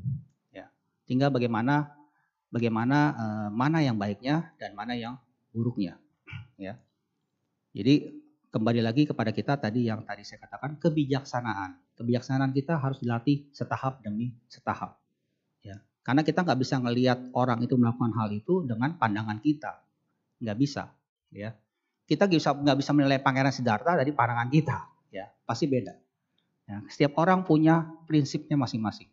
[0.54, 0.70] ya.
[1.10, 1.90] Tinggal bagaimana
[2.54, 5.18] bagaimana e, mana yang baiknya dan mana yang
[5.50, 5.98] buruknya
[6.54, 6.78] ya.
[7.74, 8.19] Jadi
[8.50, 11.78] kembali lagi kepada kita tadi yang tadi saya katakan kebijaksanaan.
[11.94, 14.98] Kebijaksanaan kita harus dilatih setahap demi setahap.
[15.62, 15.78] Ya.
[16.02, 19.78] Karena kita nggak bisa ngelihat orang itu melakukan hal itu dengan pandangan kita.
[20.42, 20.90] Nggak bisa.
[21.30, 21.54] Ya.
[22.10, 24.78] Kita bisa nggak bisa menilai Pangeran Siddhartha dari pandangan kita.
[25.14, 25.94] Ya, pasti beda.
[26.66, 26.82] Ya.
[26.90, 29.06] Setiap orang punya prinsipnya masing-masing.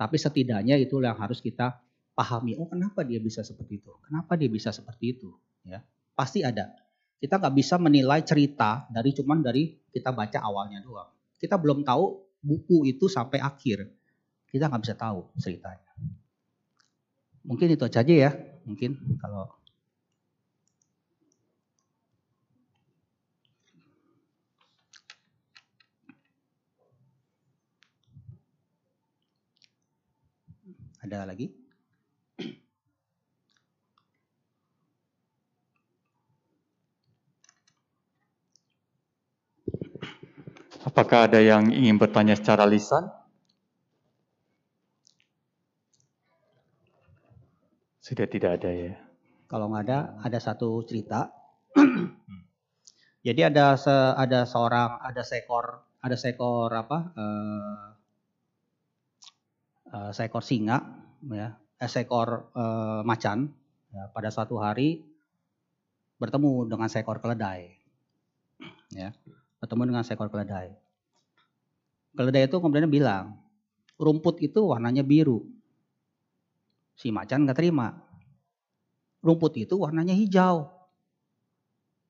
[0.00, 1.84] Tapi setidaknya itu yang harus kita
[2.16, 2.56] pahami.
[2.56, 3.92] Oh kenapa dia bisa seperti itu?
[4.08, 5.36] Kenapa dia bisa seperti itu?
[5.68, 5.84] Ya.
[6.16, 6.72] Pasti ada.
[7.20, 11.12] Kita nggak bisa menilai cerita dari cuman dari kita baca awalnya doang.
[11.36, 12.04] Kita belum tahu
[12.40, 13.84] buku itu sampai akhir.
[14.48, 15.92] Kita nggak bisa tahu ceritanya.
[17.44, 18.32] Mungkin itu aja ya.
[18.64, 19.52] Mungkin kalau
[31.04, 31.59] ada lagi?
[41.00, 43.08] Apakah ada yang ingin bertanya secara lisan?
[48.04, 49.00] Sudah tidak ada ya.
[49.48, 51.32] Kalau nggak ada, ada satu cerita.
[53.24, 56.98] Jadi ada se, ada seorang ada seekor ada seekor apa?
[57.16, 57.84] Uh,
[59.96, 60.84] uh, seekor singa,
[61.32, 63.48] ya, eh, seekor uh, macan.
[63.88, 65.00] Ya, pada suatu hari
[66.20, 67.72] bertemu dengan seekor keledai.
[68.92, 69.16] Ya
[69.60, 70.72] bertemu dengan seekor keledai.
[72.14, 73.38] Keledai itu kemudian bilang,
[73.94, 75.46] rumput itu warnanya biru.
[76.98, 77.96] Si macan nggak terima.
[79.22, 80.68] Rumput itu warnanya hijau.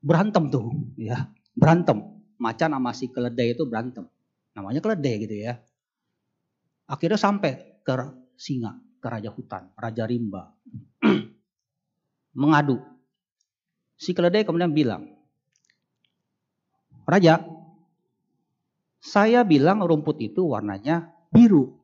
[0.00, 2.00] Berantem tuh, ya berantem.
[2.40, 4.08] Macan sama si keledai itu berantem.
[4.56, 5.60] Namanya keledai gitu ya.
[6.88, 7.92] Akhirnya sampai ke
[8.40, 10.56] singa, ke raja hutan, raja rimba.
[12.40, 12.80] Mengadu.
[14.00, 15.20] Si keledai kemudian bilang,
[17.10, 17.42] Raja,
[19.00, 21.80] saya bilang rumput itu warnanya biru.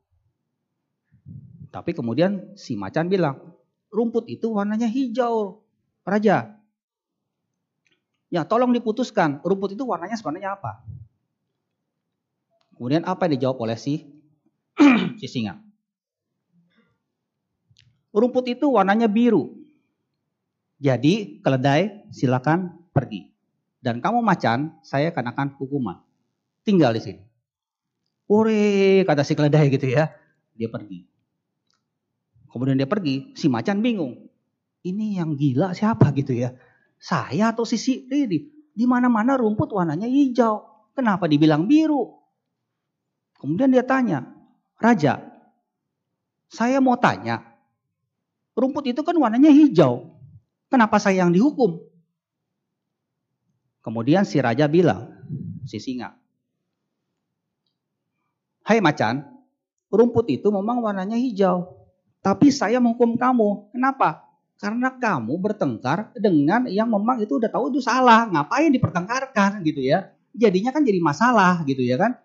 [1.73, 3.57] Tapi kemudian si macan bilang,
[3.89, 5.65] rumput itu warnanya hijau.
[6.07, 6.55] Raja,
[8.31, 10.79] ya tolong diputuskan, rumput itu warnanya sebenarnya apa?
[12.79, 14.07] Kemudian apa yang dijawab oleh si,
[15.19, 15.59] si singa?
[18.15, 19.57] Rumput itu warnanya biru.
[20.79, 23.33] Jadi keledai silakan pergi.
[23.81, 26.06] Dan kamu macan, saya kenakan hukuman.
[26.67, 27.21] Tinggal di sini.
[28.27, 30.11] Ore, kata si keledai gitu ya.
[30.51, 31.07] Dia pergi.
[32.51, 34.27] Kemudian dia pergi, si macan bingung.
[34.83, 36.51] Ini yang gila siapa gitu ya?
[36.99, 38.51] Saya atau si Siri?
[38.75, 40.67] Di mana-mana rumput warnanya hijau.
[40.91, 42.19] Kenapa dibilang biru?
[43.39, 44.27] Kemudian dia tanya,
[44.81, 45.23] Raja,
[46.49, 47.53] saya mau tanya,
[48.57, 50.17] rumput itu kan warnanya hijau.
[50.67, 51.79] Kenapa saya yang dihukum?
[53.85, 55.15] Kemudian si raja bilang,
[55.63, 56.16] si singa,
[58.67, 59.23] Hai macan,
[59.87, 61.71] rumput itu memang warnanya hijau.
[62.19, 63.71] Tapi saya menghukum kamu.
[63.71, 64.27] Kenapa?
[64.59, 68.27] Karena kamu bertengkar dengan yang memang itu udah tahu itu salah.
[68.27, 70.11] Ngapain dipertengkarkan gitu ya.
[70.35, 72.19] Jadinya kan jadi masalah gitu ya kan.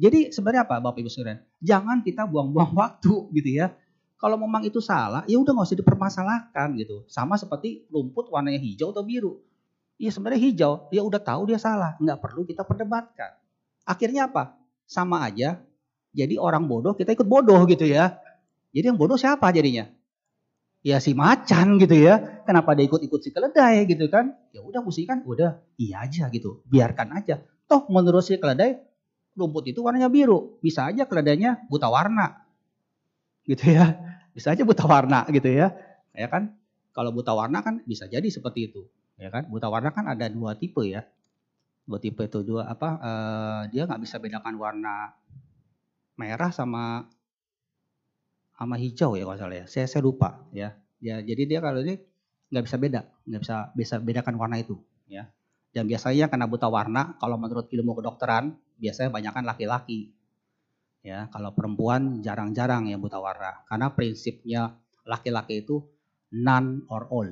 [0.00, 1.44] Jadi sebenarnya apa Bapak Ibu Saudara?
[1.60, 3.76] Jangan kita buang-buang waktu gitu ya.
[4.16, 7.04] Kalau memang itu salah, ya udah nggak usah dipermasalahkan gitu.
[7.04, 9.44] Sama seperti rumput warnanya hijau atau biru.
[10.00, 13.36] Ya sebenarnya hijau, dia udah tahu dia salah, nggak perlu kita perdebatkan.
[13.84, 14.56] Akhirnya apa?
[14.88, 15.60] Sama aja.
[16.12, 18.20] Jadi orang bodoh kita ikut bodoh gitu ya.
[18.72, 19.88] Jadi yang bodoh siapa jadinya?
[20.82, 22.44] Ya si macan gitu ya.
[22.44, 24.36] Kenapa dia ikut-ikut si keledai gitu kan?
[24.52, 26.60] Ya udah mesti kan udah iya aja gitu.
[26.68, 27.40] Biarkan aja.
[27.70, 28.76] Toh menurut si keledai
[29.32, 30.60] rumput itu warnanya biru.
[30.60, 32.44] Bisa aja keledainya buta warna.
[33.48, 33.96] Gitu ya.
[34.36, 35.72] Bisa aja buta warna gitu ya.
[36.12, 36.52] Ya kan?
[36.92, 38.84] Kalau buta warna kan bisa jadi seperti itu
[39.22, 41.06] ya kan buta warna kan ada dua tipe ya
[41.86, 45.14] dua tipe itu dua apa uh, dia nggak bisa bedakan warna
[46.18, 47.08] merah sama
[48.56, 51.98] sama hijau ya kalau salah ya saya saya lupa ya ya jadi dia kalau ini
[52.52, 55.26] nggak bisa beda nggak bisa bisa bedakan warna itu ya
[55.72, 60.12] Dan biasanya karena buta warna, kalau menurut ilmu kedokteran, biasanya banyakkan laki-laki.
[61.00, 63.64] Ya, kalau perempuan jarang-jarang yang buta warna.
[63.66, 64.76] Karena prinsipnya
[65.08, 65.80] laki-laki itu
[66.30, 67.28] none or all.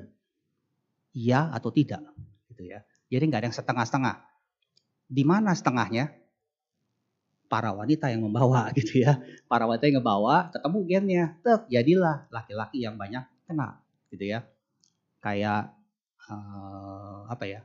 [1.13, 2.01] Iya atau tidak,
[2.49, 2.81] gitu ya.
[3.13, 4.17] Jadi nggak ada yang setengah-setengah.
[5.07, 6.09] Di mana setengahnya?
[7.51, 9.19] Para wanita yang membawa gitu ya.
[9.51, 11.25] Para wanita yang ngebawa, ketemu gennya.
[11.43, 13.83] Tek, jadilah laki-laki yang banyak kena
[14.15, 14.47] gitu ya.
[15.19, 15.75] Kayak
[16.31, 17.61] uh, apa ya?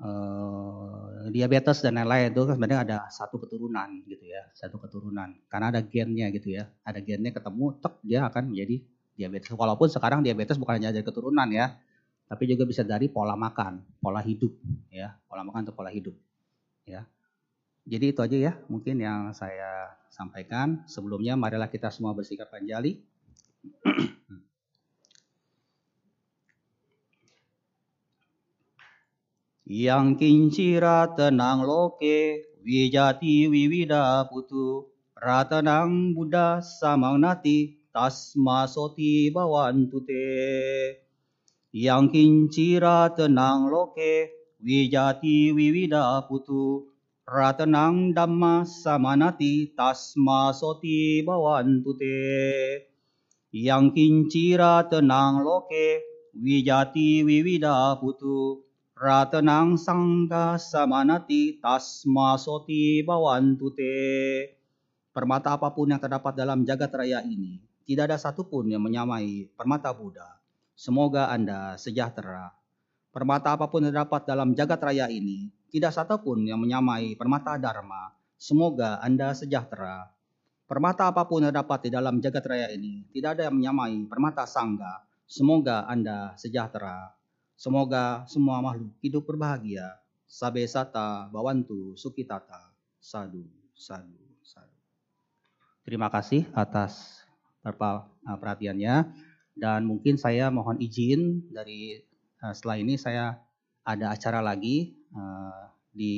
[0.00, 5.36] Uh, diabetes dan lain-lain itu kan sebenarnya ada satu keturunan gitu ya, satu keturunan.
[5.48, 8.76] Karena ada gennya gitu ya, ada gennya ketemu, tek dia akan menjadi
[9.16, 9.52] diabetes.
[9.52, 11.76] Walaupun sekarang diabetes bukan hanya dari keturunan ya,
[12.30, 14.56] tapi juga bisa dari pola makan, pola hidup
[14.88, 16.16] ya, pola makan atau pola hidup
[16.88, 17.04] ya.
[17.90, 20.86] Jadi itu aja ya mungkin yang saya sampaikan.
[20.86, 23.02] Sebelumnya marilah kita semua bersikap panjali.
[29.66, 34.86] Yang kincira tenang loke, wijati wiwida putu,
[35.18, 40.26] ratanang buddha samang nati, tasma soti bawantu te.
[41.74, 46.89] Yang kincira tenang loke, wijati wiwida putu,
[47.30, 52.18] ratanang dhamma samanati, tasma soti bawantu te.
[53.54, 56.02] Yang kincira tenang loke,
[56.34, 58.66] wijati wiwida putu,
[58.98, 63.96] Ratanang sangga samanati tasma soti bawantu te.
[65.14, 69.94] Permata apa pun yang terdapat dalam jagat raya ini, tidak ada satupun yang menyamai permata
[69.94, 70.38] Buddha.
[70.74, 72.50] Semoga Anda sejahtera.
[73.10, 78.10] Permata apa pun yang terdapat dalam jagat raya ini, tidak satupun yang menyamai permata Dharma.
[78.34, 80.10] Semoga Anda sejahtera.
[80.66, 84.46] Permata apa pun yang terdapat di dalam jagat raya ini, tidak ada yang menyamai permata
[84.46, 85.02] Sangga.
[85.26, 87.14] Semoga Anda sejahtera.
[87.58, 89.98] Semoga semua makhluk hidup berbahagia.
[90.30, 92.70] Sabe sata bawantu sukitata.
[93.02, 94.78] Sadu, sadu, sadu.
[95.82, 97.24] Terima kasih atas
[97.62, 99.10] perhatiannya.
[99.58, 101.98] Dan mungkin saya mohon izin dari
[102.40, 103.36] setelah ini saya
[103.84, 104.99] ada acara lagi
[105.90, 106.14] di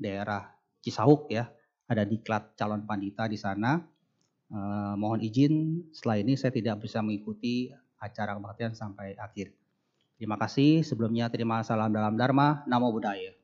[0.00, 0.48] daerah
[0.80, 1.48] Cisauk ya.
[1.90, 3.80] Ada diklat calon pandita di sana.
[4.98, 7.70] mohon izin setelah ini saya tidak bisa mengikuti
[8.02, 9.54] acara kebaktian sampai akhir.
[10.18, 10.82] Terima kasih.
[10.84, 12.66] Sebelumnya terima salam dalam Dharma.
[12.66, 13.39] Namo Buddhaya.